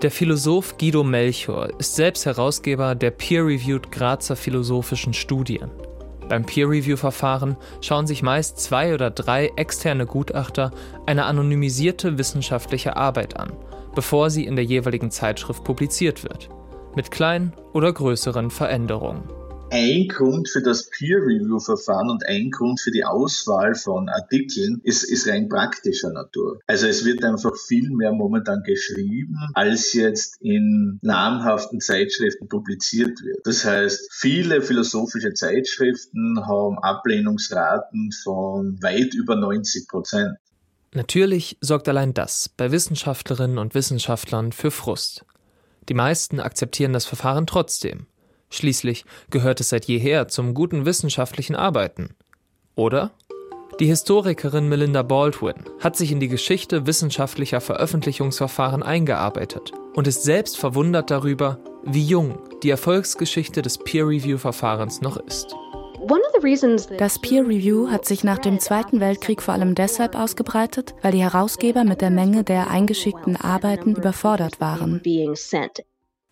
Der 0.02 0.12
Philosoph 0.12 0.78
Guido 0.78 1.06
Melchior 1.06 1.80
ist 1.80 1.96
selbst 1.96 2.26
Herausgeber 2.26 2.93
der 2.93 3.12
peer-reviewed 3.12 3.89
Grazer 3.89 4.36
philosophischen 4.36 5.13
Studien. 5.13 5.72
Beim 6.29 6.45
Peer-Review-Verfahren 6.45 7.57
schauen 7.81 8.07
sich 8.07 8.23
meist 8.23 8.59
zwei 8.59 8.93
oder 8.93 9.12
drei 9.12 9.51
externe 9.55 10.05
Gutachter 10.05 10.71
eine 11.05 11.25
anonymisierte 11.25 12.17
wissenschaftliche 12.17 12.95
Arbeit 12.95 13.38
an, 13.38 13.51
bevor 13.95 14.29
sie 14.29 14.45
in 14.45 14.55
der 14.55 14.65
jeweiligen 14.65 15.12
Zeitschrift 15.12 15.63
publiziert 15.63 16.23
wird, 16.23 16.49
mit 16.95 17.12
kleinen 17.12 17.53
oder 17.73 17.91
größeren 17.91 18.49
Veränderungen 18.49 19.23
ein 19.73 20.07
Grund 20.07 20.49
für 20.49 20.62
das 20.62 20.88
Peer-Review-Verfahren 20.91 22.12
und 22.12 22.23
ein 22.27 22.51
Grund 22.51 22.79
für 22.79 22.91
die 22.91 23.03
Auswahl 23.03 23.73
von 23.73 24.07
Artikeln 24.07 24.79
ist, 24.83 25.01
ist 25.01 25.27
rein 25.27 25.49
praktischer 25.49 26.12
Natur. 26.12 26.59
Also 26.67 26.86
es 26.86 27.03
wird 27.05 27.23
einfach 27.23 27.57
viel 27.57 27.89
mehr 27.89 28.12
momentan 28.12 28.62
geschrieben, 28.62 29.36
als 29.55 29.93
jetzt 29.93 30.39
in 30.41 30.99
namhaften 31.01 31.81
Zeitschriften 31.81 32.47
publiziert 32.47 33.19
wird. 33.23 33.39
Das 33.45 33.65
heißt, 33.65 34.09
viele 34.12 34.62
philosophische 34.62 35.33
Zeitschriften 35.33 36.45
haben 36.45 36.77
Ablehnungsraten 36.77 38.12
von 38.23 38.77
weit 38.83 39.15
über 39.15 39.36
90 39.36 39.88
Prozent. 39.88 40.38
Natürlich 40.93 41.57
sorgt 41.62 41.89
allein 41.89 42.13
das 42.13 42.47
bei 42.47 42.71
Wissenschaftlerinnen 42.71 43.57
und 43.57 43.73
Wissenschaftlern 43.73 44.51
für 44.51 44.69
Frust. 44.69 45.25
Die 45.89 45.95
meisten 45.95 46.39
akzeptieren 46.39 46.93
das 46.93 47.05
Verfahren 47.05 47.47
trotzdem 47.47 48.05
Schließlich 48.54 49.06
gehört 49.32 49.60
es 49.62 49.70
seit 49.70 49.86
jeher 49.86 50.28
zum 50.28 50.54
guten 50.54 50.86
wissenschaftlichen 50.86 51.56
Arbeiten. 51.56 52.16
Oder? 52.76 53.12
Die 53.80 53.88
Historikerin 53.88 54.70
Melinda 54.70 55.02
Baldwin 55.02 55.56
hat 55.80 55.98
sich 55.98 56.12
in 56.12 56.20
die 56.20 56.28
Geschichte 56.28 56.86
wissenschaftlicher 56.86 57.62
Veröffentlichungsverfahren 57.62 58.84
eingearbeitet 58.84 59.72
und 59.96 60.06
ist 60.06 60.22
selbst 60.22 60.58
verwundert 60.58 61.10
darüber, 61.10 61.58
wie 61.84 62.06
jung 62.06 62.38
die 62.62 62.70
Erfolgsgeschichte 62.70 63.63
des 63.63 63.80
Peer-Review-Verfahrens 63.80 65.02
noch 65.02 65.18
ist. 65.18 65.56
Das 66.98 67.20
Peer 67.20 67.48
Review 67.48 67.89
hat 67.89 68.06
sich 68.06 68.24
nach 68.24 68.38
dem 68.38 68.60
Zweiten 68.60 69.00
Weltkrieg 69.00 69.42
vor 69.42 69.56
allem 69.56 69.74
deshalb 69.74 70.16
ausgebreitet, 70.16 70.94
weil 71.02 71.13
die 71.13 71.24
Herausgeber 71.24 71.86
mit 71.86 72.02
der 72.02 72.12
Menge 72.12 72.44
der 72.44 72.70
eingeschickten 72.70 73.36
Arbeiten 73.36 73.96
überfordert 73.96 74.60
waren. 74.60 75.02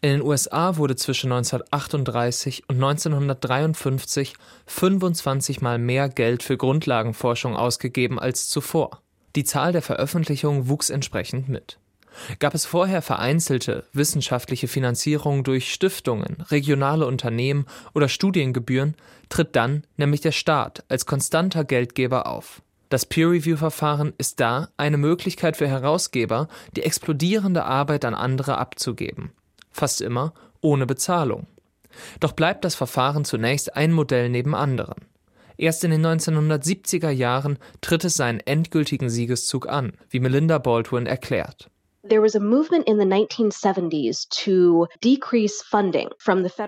In 0.04 0.10
den 0.10 0.24
USA 0.24 0.78
wurde 0.78 0.96
zwischen 0.96 1.32
1938 1.32 2.64
und 2.68 2.78
1953 2.78 4.34
25 4.66 5.62
mal 5.62 5.78
mehr 5.78 6.10
Geld 6.10 6.42
für 6.42 6.58
Grundlagenforschung 6.58 7.56
ausgegeben 7.56 8.18
als 8.18 8.48
zuvor. 8.48 9.04
Die 9.36 9.44
Zahl 9.44 9.74
der 9.74 9.84
Veröffentlichungen 9.84 10.68
wuchs 10.68 10.90
entsprechend 10.90 11.50
mit. 11.50 11.78
Gab 12.40 12.56
es 12.56 12.66
vorher 12.66 13.04
vereinzelte 13.04 13.86
wissenschaftliche 13.94 14.68
Finanzierung 14.68 15.44
durch 15.44 15.72
Stiftungen, 15.72 16.42
regionale 16.50 17.06
Unternehmen 17.06 17.68
oder 17.94 18.10
Studiengebühren, 18.10 18.96
tritt 19.30 19.56
dann 19.56 19.84
nämlich 19.98 20.22
der 20.22 20.32
Staat 20.32 20.84
als 20.90 21.06
konstanter 21.06 21.64
Geldgeber 21.64 22.26
auf. 22.26 22.64
Das 22.90 23.06
Peer-Review-Verfahren 23.06 24.14
ist 24.18 24.40
da 24.40 24.70
eine 24.78 24.98
Möglichkeit 24.98 25.58
für 25.58 25.68
Herausgeber, 25.68 26.48
die 26.76 26.82
explodierende 26.82 27.66
Arbeit 27.66 28.04
an 28.04 28.16
andere 28.16 28.58
abzugeben 28.58 29.32
fast 29.72 30.02
immer 30.02 30.34
ohne 30.62 30.86
Bezahlung. 30.86 31.48
Doch 32.20 32.34
bleibt 32.34 32.64
das 32.64 32.76
Verfahren 32.76 33.26
zunächst 33.26 33.76
ein 33.76 33.92
Modell 33.92 34.30
neben 34.30 34.56
anderen. 34.56 34.96
Erst 35.58 35.84
in 35.84 35.92
den 35.92 36.06
1970er 36.06 37.10
Jahren 37.10 37.60
tritt 37.82 38.04
es 38.06 38.16
seinen 38.16 38.40
endgültigen 38.40 39.10
Siegeszug 39.10 39.68
an, 39.68 39.94
wie 40.10 40.20
Melinda 40.20 40.58
Baldwin 40.58 41.06
erklärt. 41.06 41.70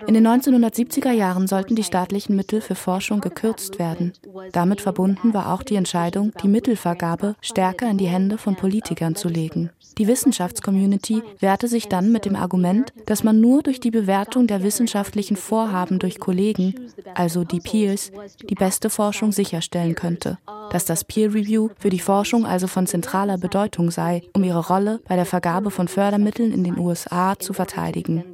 In 0.06 0.14
den 0.14 0.28
1970er 0.28 1.10
Jahren 1.10 1.48
sollten 1.48 1.74
die 1.74 1.82
staatlichen 1.82 2.36
Mittel 2.36 2.60
für 2.60 2.76
Forschung 2.76 3.20
gekürzt 3.20 3.80
werden. 3.80 4.12
Damit 4.52 4.80
verbunden 4.80 5.34
war 5.34 5.52
auch 5.52 5.64
die 5.64 5.74
Entscheidung, 5.74 6.32
die 6.40 6.46
Mittelvergabe 6.46 7.34
stärker 7.40 7.90
in 7.90 7.98
die 7.98 8.06
Hände 8.06 8.38
von 8.38 8.54
Politikern 8.54 9.16
zu 9.16 9.28
legen. 9.28 9.70
Die 9.98 10.08
Wissenschaftscommunity 10.08 11.22
wehrte 11.38 11.68
sich 11.68 11.88
dann 11.88 12.10
mit 12.10 12.24
dem 12.24 12.34
Argument, 12.34 12.92
dass 13.06 13.22
man 13.22 13.40
nur 13.40 13.62
durch 13.62 13.78
die 13.78 13.92
Bewertung 13.92 14.46
der 14.48 14.62
wissenschaftlichen 14.62 15.36
Vorhaben 15.36 16.00
durch 16.00 16.18
Kollegen, 16.18 16.90
also 17.14 17.44
die 17.44 17.60
Peers, 17.60 18.10
die 18.48 18.56
beste 18.56 18.90
Forschung 18.90 19.30
sicherstellen 19.30 19.94
könnte. 19.94 20.38
Dass 20.70 20.84
das 20.84 21.04
Peer 21.04 21.32
Review 21.32 21.68
für 21.78 21.90
die 21.90 22.00
Forschung 22.00 22.44
also 22.44 22.66
von 22.66 22.88
zentraler 22.88 23.38
Bedeutung 23.38 23.90
sei, 23.92 24.22
um 24.32 24.42
ihre 24.42 24.66
Rolle 24.66 25.00
bei 25.06 25.14
der 25.14 25.23
Vergabe 25.24 25.70
von 25.70 25.88
Fördermitteln 25.88 26.52
in 26.52 26.64
den 26.64 26.78
USA 26.78 27.38
zu 27.38 27.52
verteidigen. 27.52 28.24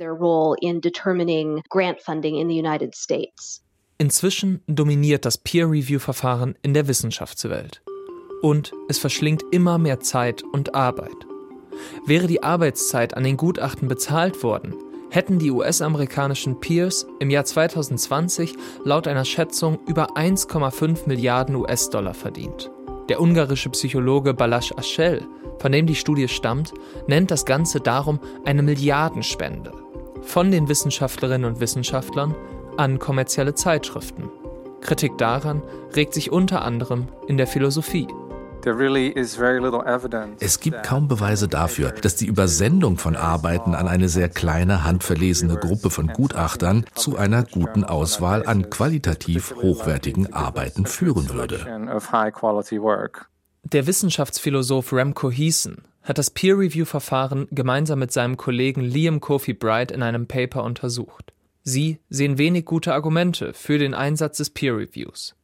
Inzwischen 3.99 4.63
dominiert 4.67 5.25
das 5.25 5.39
Peer 5.39 5.71
Review 5.71 5.99
Verfahren 5.99 6.55
in 6.63 6.73
der 6.73 6.89
Wissenschaftswelt. 6.89 7.83
Und 8.43 8.73
es 8.89 8.99
verschlingt 8.99 9.43
immer 9.51 9.77
mehr 9.77 10.01
Zeit 10.01 10.43
und 10.43 10.75
Arbeit. 10.75 11.27
Wäre 12.07 12.27
die 12.27 12.43
Arbeitszeit 12.43 13.15
an 13.15 13.25
den 13.25 13.37
Gutachten 13.37 13.89
bezahlt 13.89 14.43
worden, 14.43 14.75
hätten 15.11 15.39
die 15.39 15.51
US-amerikanischen 15.51 16.61
Peers 16.61 17.07
im 17.19 17.31
Jahr 17.31 17.45
2020 17.45 18.55
laut 18.85 19.07
einer 19.07 19.25
Schätzung 19.25 19.79
über 19.87 20.17
1,5 20.17 21.07
Milliarden 21.07 21.57
US-Dollar 21.57 22.15
verdient. 22.15 22.71
Der 23.09 23.21
ungarische 23.21 23.71
Psychologe 23.71 24.31
Balázs 24.31 24.73
Aschel, 24.79 25.27
von 25.61 25.71
dem 25.71 25.87
die 25.87 25.95
Studie 25.95 26.27
stammt, 26.27 26.73
nennt 27.07 27.31
das 27.31 27.45
Ganze 27.45 27.81
darum 27.81 28.19
eine 28.45 28.63
Milliardenspende 28.63 29.73
von 30.23 30.51
den 30.51 30.69
Wissenschaftlerinnen 30.69 31.51
und 31.51 31.61
Wissenschaftlern 31.61 32.35
an 32.77 32.99
kommerzielle 32.99 33.55
Zeitschriften. 33.55 34.31
Kritik 34.81 35.19
daran 35.19 35.63
regt 35.95 36.15
sich 36.15 36.33
unter 36.33 36.63
anderem 36.63 37.09
in 37.27 37.37
der 37.37 37.47
Philosophie. 37.47 38.09
Es 40.41 40.61
gibt 40.61 40.83
kaum 40.83 41.09
Beweise 41.09 41.49
dafür, 41.49 41.93
dass 41.93 42.17
die 42.17 42.27
Übersendung 42.27 42.99
von 42.99 43.17
Arbeiten 43.17 43.75
an 43.75 43.89
eine 43.89 44.11
sehr 44.11 44.29
kleine, 44.29 44.85
handverlesene 44.85 45.57
Gruppe 45.57 45.89
von 45.89 46.09
Gutachtern 46.09 46.85
zu 46.95 47.17
einer 47.17 47.45
guten 47.45 47.85
Auswahl 47.85 48.47
an 48.47 48.69
qualitativ 48.69 49.55
hochwertigen 49.57 50.35
Arbeiten 50.35 50.85
führen 50.85 51.31
würde. 51.31 51.67
Der 53.63 53.87
Wissenschaftsphilosoph 53.87 54.93
Remco 54.93 55.31
Heeson 55.31 55.83
hat 56.03 56.19
das 56.19 56.31
Peer-Review-Verfahren 56.31 57.47
gemeinsam 57.51 57.99
mit 57.99 58.11
seinem 58.11 58.37
Kollegen 58.37 58.81
Liam 58.81 59.21
Kofi 59.21 59.53
Bright 59.53 59.93
in 59.93 60.03
einem 60.03 60.27
Paper 60.27 60.65
untersucht. 60.65 61.33
Sie 61.63 61.99
sehen 62.09 62.39
wenig 62.39 62.65
gute 62.65 62.95
Argumente 62.95 63.53
für 63.53 63.79
den 63.79 63.95
Einsatz 63.95 64.39
des 64.39 64.51
Peer-Reviews. 64.51 65.37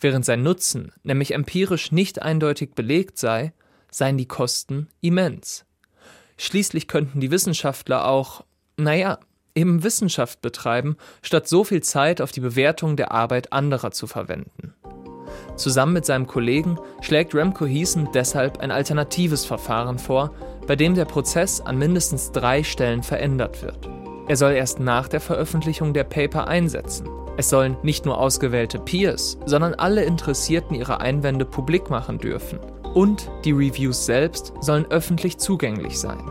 Während 0.00 0.24
sein 0.24 0.42
Nutzen 0.42 0.92
nämlich 1.04 1.32
empirisch 1.32 1.92
nicht 1.92 2.20
eindeutig 2.20 2.74
belegt 2.74 3.18
sei, 3.18 3.52
seien 3.90 4.18
die 4.18 4.28
Kosten 4.28 4.88
immens. 5.00 5.64
Schließlich 6.38 6.88
könnten 6.88 7.20
die 7.20 7.30
Wissenschaftler 7.30 8.06
auch, 8.06 8.44
naja, 8.76 9.20
eben 9.54 9.82
Wissenschaft 9.82 10.42
betreiben, 10.42 10.96
statt 11.22 11.48
so 11.48 11.64
viel 11.64 11.82
Zeit 11.82 12.20
auf 12.20 12.32
die 12.32 12.40
Bewertung 12.40 12.96
der 12.96 13.12
Arbeit 13.12 13.52
anderer 13.52 13.90
zu 13.90 14.06
verwenden. 14.06 14.74
Zusammen 15.60 15.92
mit 15.92 16.06
seinem 16.06 16.26
Kollegen 16.26 16.78
schlägt 17.02 17.34
Remco 17.34 17.66
Heeson 17.66 18.08
deshalb 18.14 18.60
ein 18.60 18.70
alternatives 18.70 19.44
Verfahren 19.44 19.98
vor, 19.98 20.30
bei 20.66 20.74
dem 20.74 20.94
der 20.94 21.04
Prozess 21.04 21.60
an 21.60 21.76
mindestens 21.76 22.32
drei 22.32 22.62
Stellen 22.62 23.02
verändert 23.02 23.62
wird. 23.62 23.90
Er 24.26 24.36
soll 24.36 24.52
erst 24.52 24.80
nach 24.80 25.06
der 25.06 25.20
Veröffentlichung 25.20 25.92
der 25.92 26.04
Paper 26.04 26.48
einsetzen. 26.48 27.06
Es 27.36 27.50
sollen 27.50 27.76
nicht 27.82 28.06
nur 28.06 28.18
ausgewählte 28.18 28.78
Peers, 28.78 29.38
sondern 29.44 29.74
alle 29.74 30.02
Interessierten 30.04 30.74
ihre 30.74 31.02
Einwände 31.02 31.44
publik 31.44 31.90
machen 31.90 32.16
dürfen. 32.16 32.58
Und 32.94 33.30
die 33.44 33.52
Reviews 33.52 34.06
selbst 34.06 34.54
sollen 34.62 34.86
öffentlich 34.86 35.36
zugänglich 35.36 35.98
sein. 35.98 36.22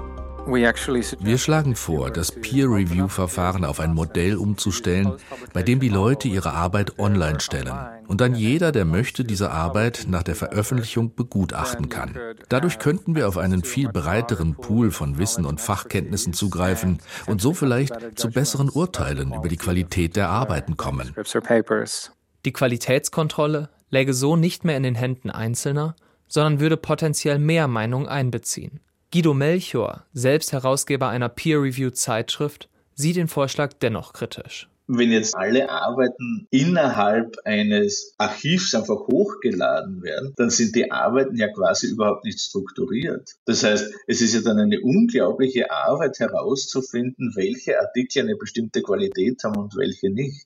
Wir 0.51 1.37
schlagen 1.37 1.75
vor, 1.75 2.09
das 2.11 2.31
Peer-Review-Verfahren 2.31 3.63
auf 3.63 3.79
ein 3.79 3.93
Modell 3.93 4.35
umzustellen, 4.35 5.13
bei 5.53 5.63
dem 5.63 5.79
die 5.79 5.89
Leute 5.89 6.27
ihre 6.27 6.53
Arbeit 6.53 6.97
online 6.99 7.39
stellen 7.39 7.73
und 8.07 8.21
dann 8.21 8.35
jeder, 8.35 8.71
der 8.71 8.85
möchte, 8.85 9.23
diese 9.23 9.51
Arbeit 9.51 10.05
nach 10.07 10.23
der 10.23 10.35
Veröffentlichung 10.35 11.13
begutachten 11.15 11.89
kann. 11.89 12.17
Dadurch 12.49 12.79
könnten 12.79 13.15
wir 13.15 13.27
auf 13.27 13.37
einen 13.37 13.63
viel 13.63 13.89
breiteren 13.89 14.55
Pool 14.55 14.91
von 14.91 15.17
Wissen 15.17 15.45
und 15.45 15.61
Fachkenntnissen 15.61 16.33
zugreifen 16.33 16.99
und 17.27 17.41
so 17.41 17.53
vielleicht 17.53 18.17
zu 18.17 18.31
besseren 18.31 18.69
Urteilen 18.69 19.33
über 19.33 19.47
die 19.47 19.57
Qualität 19.57 20.15
der 20.15 20.29
Arbeiten 20.29 20.77
kommen. 20.77 21.13
Die 22.45 22.53
Qualitätskontrolle 22.53 23.69
läge 23.89 24.13
so 24.13 24.35
nicht 24.35 24.65
mehr 24.65 24.77
in 24.77 24.83
den 24.83 24.95
Händen 24.95 25.29
Einzelner, 25.29 25.95
sondern 26.27 26.59
würde 26.59 26.77
potenziell 26.77 27.39
mehr 27.39 27.67
Meinung 27.67 28.07
einbeziehen. 28.07 28.79
Guido 29.11 29.33
Melchior, 29.33 30.05
selbst 30.13 30.53
Herausgeber 30.53 31.09
einer 31.09 31.29
Peer-Review-Zeitschrift, 31.29 32.69
sieht 32.93 33.15
den 33.15 33.27
Vorschlag 33.27 33.73
dennoch 33.73 34.13
kritisch. 34.13 34.69
Wenn 34.85 35.11
jetzt 35.11 35.35
alle 35.35 35.67
Arbeiten 35.69 36.47
innerhalb 36.51 37.35
eines 37.43 38.13
Archivs 38.19 38.75
einfach 38.75 39.07
hochgeladen 39.07 40.03
werden, 40.03 40.33
dann 40.35 40.51
sind 40.51 40.75
die 40.75 40.91
Arbeiten 40.91 41.35
ja 41.37 41.47
quasi 41.47 41.87
überhaupt 41.87 42.23
nicht 42.23 42.39
strukturiert. 42.39 43.31
Das 43.45 43.63
heißt, 43.63 43.91
es 44.05 44.21
ist 44.21 44.35
ja 44.35 44.41
dann 44.41 44.59
eine 44.59 44.79
unglaubliche 44.79 45.71
Arbeit 45.71 46.19
herauszufinden, 46.19 47.33
welche 47.35 47.79
Artikel 47.79 48.21
eine 48.21 48.35
bestimmte 48.35 48.83
Qualität 48.83 49.43
haben 49.43 49.57
und 49.57 49.75
welche 49.75 50.11
nicht. 50.11 50.45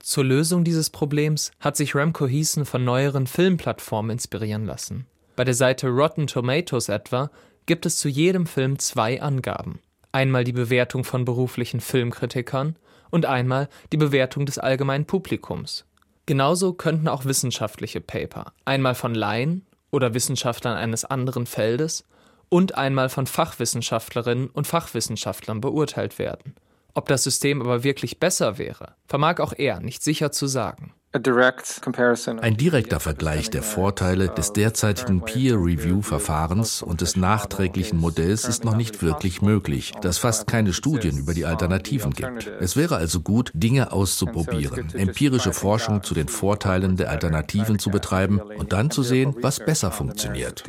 Zur 0.00 0.24
Lösung 0.24 0.64
dieses 0.64 0.90
Problems 0.90 1.50
hat 1.60 1.78
sich 1.78 1.94
Remco 1.94 2.26
Heeson 2.26 2.66
von 2.66 2.84
neueren 2.84 3.26
Filmplattformen 3.26 4.10
inspirieren 4.10 4.66
lassen. 4.66 5.06
Bei 5.34 5.44
der 5.44 5.54
Seite 5.54 5.88
Rotten 5.88 6.26
Tomatoes 6.26 6.90
etwa 6.90 7.30
gibt 7.66 7.86
es 7.86 7.96
zu 7.96 8.08
jedem 8.08 8.46
Film 8.46 8.78
zwei 8.78 9.22
Angaben. 9.22 9.80
Einmal 10.12 10.44
die 10.44 10.52
Bewertung 10.52 11.04
von 11.04 11.24
beruflichen 11.24 11.80
Filmkritikern 11.80 12.76
und 13.10 13.26
einmal 13.26 13.68
die 13.92 13.96
Bewertung 13.96 14.46
des 14.46 14.58
allgemeinen 14.58 15.06
Publikums. 15.06 15.84
Genauso 16.26 16.72
könnten 16.72 17.08
auch 17.08 17.24
wissenschaftliche 17.24 18.00
Paper 18.00 18.52
einmal 18.64 18.94
von 18.94 19.14
Laien 19.14 19.66
oder 19.90 20.14
Wissenschaftlern 20.14 20.76
eines 20.76 21.04
anderen 21.04 21.46
Feldes 21.46 22.04
und 22.48 22.76
einmal 22.76 23.08
von 23.08 23.26
Fachwissenschaftlerinnen 23.26 24.48
und 24.48 24.66
Fachwissenschaftlern 24.66 25.60
beurteilt 25.60 26.18
werden. 26.18 26.54
Ob 26.94 27.08
das 27.08 27.24
System 27.24 27.62
aber 27.62 27.84
wirklich 27.84 28.20
besser 28.20 28.58
wäre, 28.58 28.94
vermag 29.06 29.38
auch 29.40 29.54
er 29.56 29.80
nicht 29.80 30.02
sicher 30.02 30.30
zu 30.30 30.46
sagen. 30.46 30.92
Ein 31.14 32.56
direkter 32.56 32.98
Vergleich 32.98 33.50
der 33.50 33.62
Vorteile 33.62 34.28
des 34.30 34.54
derzeitigen 34.54 35.20
Peer-Review-Verfahrens 35.20 36.80
und 36.80 37.02
des 37.02 37.16
nachträglichen 37.16 37.98
Modells 37.98 38.46
ist 38.46 38.64
noch 38.64 38.76
nicht 38.76 39.02
wirklich 39.02 39.42
möglich, 39.42 39.92
da 40.00 40.08
es 40.08 40.16
fast 40.16 40.46
keine 40.46 40.72
Studien 40.72 41.18
über 41.18 41.34
die 41.34 41.44
Alternativen 41.44 42.14
gibt. 42.14 42.46
Es 42.60 42.76
wäre 42.76 42.96
also 42.96 43.20
gut, 43.20 43.50
Dinge 43.52 43.92
auszuprobieren, 43.92 44.88
empirische 44.94 45.52
Forschung 45.52 46.02
zu 46.02 46.14
den 46.14 46.28
Vorteilen 46.28 46.96
der 46.96 47.10
Alternativen 47.10 47.78
zu 47.78 47.90
betreiben 47.90 48.40
und 48.40 48.72
dann 48.72 48.90
zu 48.90 49.02
sehen, 49.02 49.34
was 49.42 49.58
besser 49.58 49.90
funktioniert. 49.90 50.64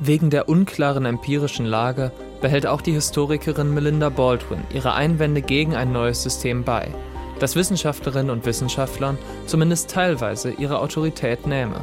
Wegen 0.00 0.30
der 0.30 0.48
unklaren 0.48 1.04
empirischen 1.04 1.66
Lage 1.66 2.10
behält 2.40 2.66
auch 2.66 2.80
die 2.80 2.92
Historikerin 2.92 3.74
Melinda 3.74 4.08
Baldwin 4.08 4.64
ihre 4.72 4.94
Einwände 4.94 5.42
gegen 5.42 5.76
ein 5.76 5.92
neues 5.92 6.22
System 6.22 6.64
bei 6.64 6.88
dass 7.42 7.56
Wissenschaftlerinnen 7.56 8.30
und 8.30 8.46
Wissenschaftlern 8.46 9.18
zumindest 9.46 9.90
teilweise 9.90 10.52
ihre 10.52 10.78
Autorität 10.78 11.44
nähme. 11.44 11.74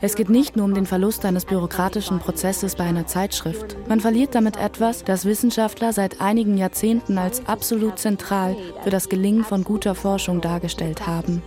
Es 0.00 0.14
geht 0.14 0.30
nicht 0.30 0.56
nur 0.56 0.64
um 0.64 0.74
den 0.74 0.86
Verlust 0.86 1.24
eines 1.24 1.44
bürokratischen 1.44 2.20
Prozesses 2.20 2.76
bei 2.76 2.84
einer 2.84 3.06
Zeitschrift. 3.06 3.76
Man 3.88 3.98
verliert 4.00 4.36
damit 4.36 4.56
etwas, 4.56 5.02
das 5.02 5.24
Wissenschaftler 5.24 5.92
seit 5.92 6.20
einigen 6.20 6.56
Jahrzehnten 6.56 7.18
als 7.18 7.46
absolut 7.46 7.98
zentral 7.98 8.56
für 8.84 8.90
das 8.90 9.08
Gelingen 9.08 9.44
von 9.44 9.64
guter 9.64 9.96
Forschung 9.96 10.40
dargestellt 10.40 11.06
haben. 11.06 11.42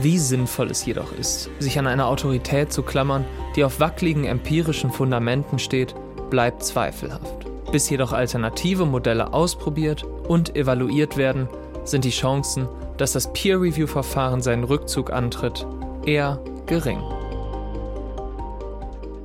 Wie 0.00 0.18
sinnvoll 0.18 0.70
es 0.70 0.86
jedoch 0.86 1.12
ist, 1.18 1.50
sich 1.58 1.78
an 1.78 1.88
eine 1.88 2.06
Autorität 2.06 2.72
zu 2.72 2.82
klammern, 2.82 3.24
die 3.56 3.64
auf 3.64 3.80
wackeligen 3.80 4.24
empirischen 4.24 4.92
Fundamenten 4.92 5.58
steht, 5.58 5.94
bleibt 6.30 6.62
zweifelhaft. 6.62 7.45
Bis 7.76 7.90
jedoch 7.90 8.14
alternative 8.14 8.86
Modelle 8.86 9.34
ausprobiert 9.34 10.02
und 10.02 10.56
evaluiert 10.56 11.18
werden, 11.18 11.46
sind 11.84 12.06
die 12.06 12.10
Chancen, 12.10 12.66
dass 12.96 13.12
das 13.12 13.30
Peer-Review-Verfahren 13.34 14.40
seinen 14.40 14.64
Rückzug 14.64 15.12
antritt, 15.12 15.66
eher 16.06 16.42
gering. 16.64 17.02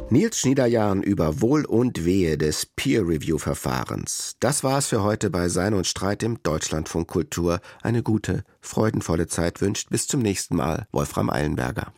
Nils 0.10 0.38
Schniederjahn 0.38 1.02
über 1.02 1.40
Wohl 1.40 1.64
und 1.64 2.04
Wehe 2.04 2.38
des 2.38 2.66
Peer-Review-Verfahrens. 2.76 4.36
Das 4.42 4.66
war's 4.66 4.88
für 4.88 5.02
heute 5.02 5.30
bei 5.30 5.48
Sein 5.48 5.74
und 5.74 5.88
Streit 5.88 6.22
im 6.22 6.44
Deutschlandfunk 6.44 7.08
Kultur. 7.08 7.62
Eine 7.82 8.04
gute, 8.04 8.44
freudenvolle 8.60 9.28
Zeit 9.28 9.62
wünscht 9.62 9.90
bis 9.92 10.08
zum 10.08 10.22
nächsten 10.22 10.58
Mal 10.58 10.88
Wolfram 10.92 11.30
Eilenberger. 11.30 11.94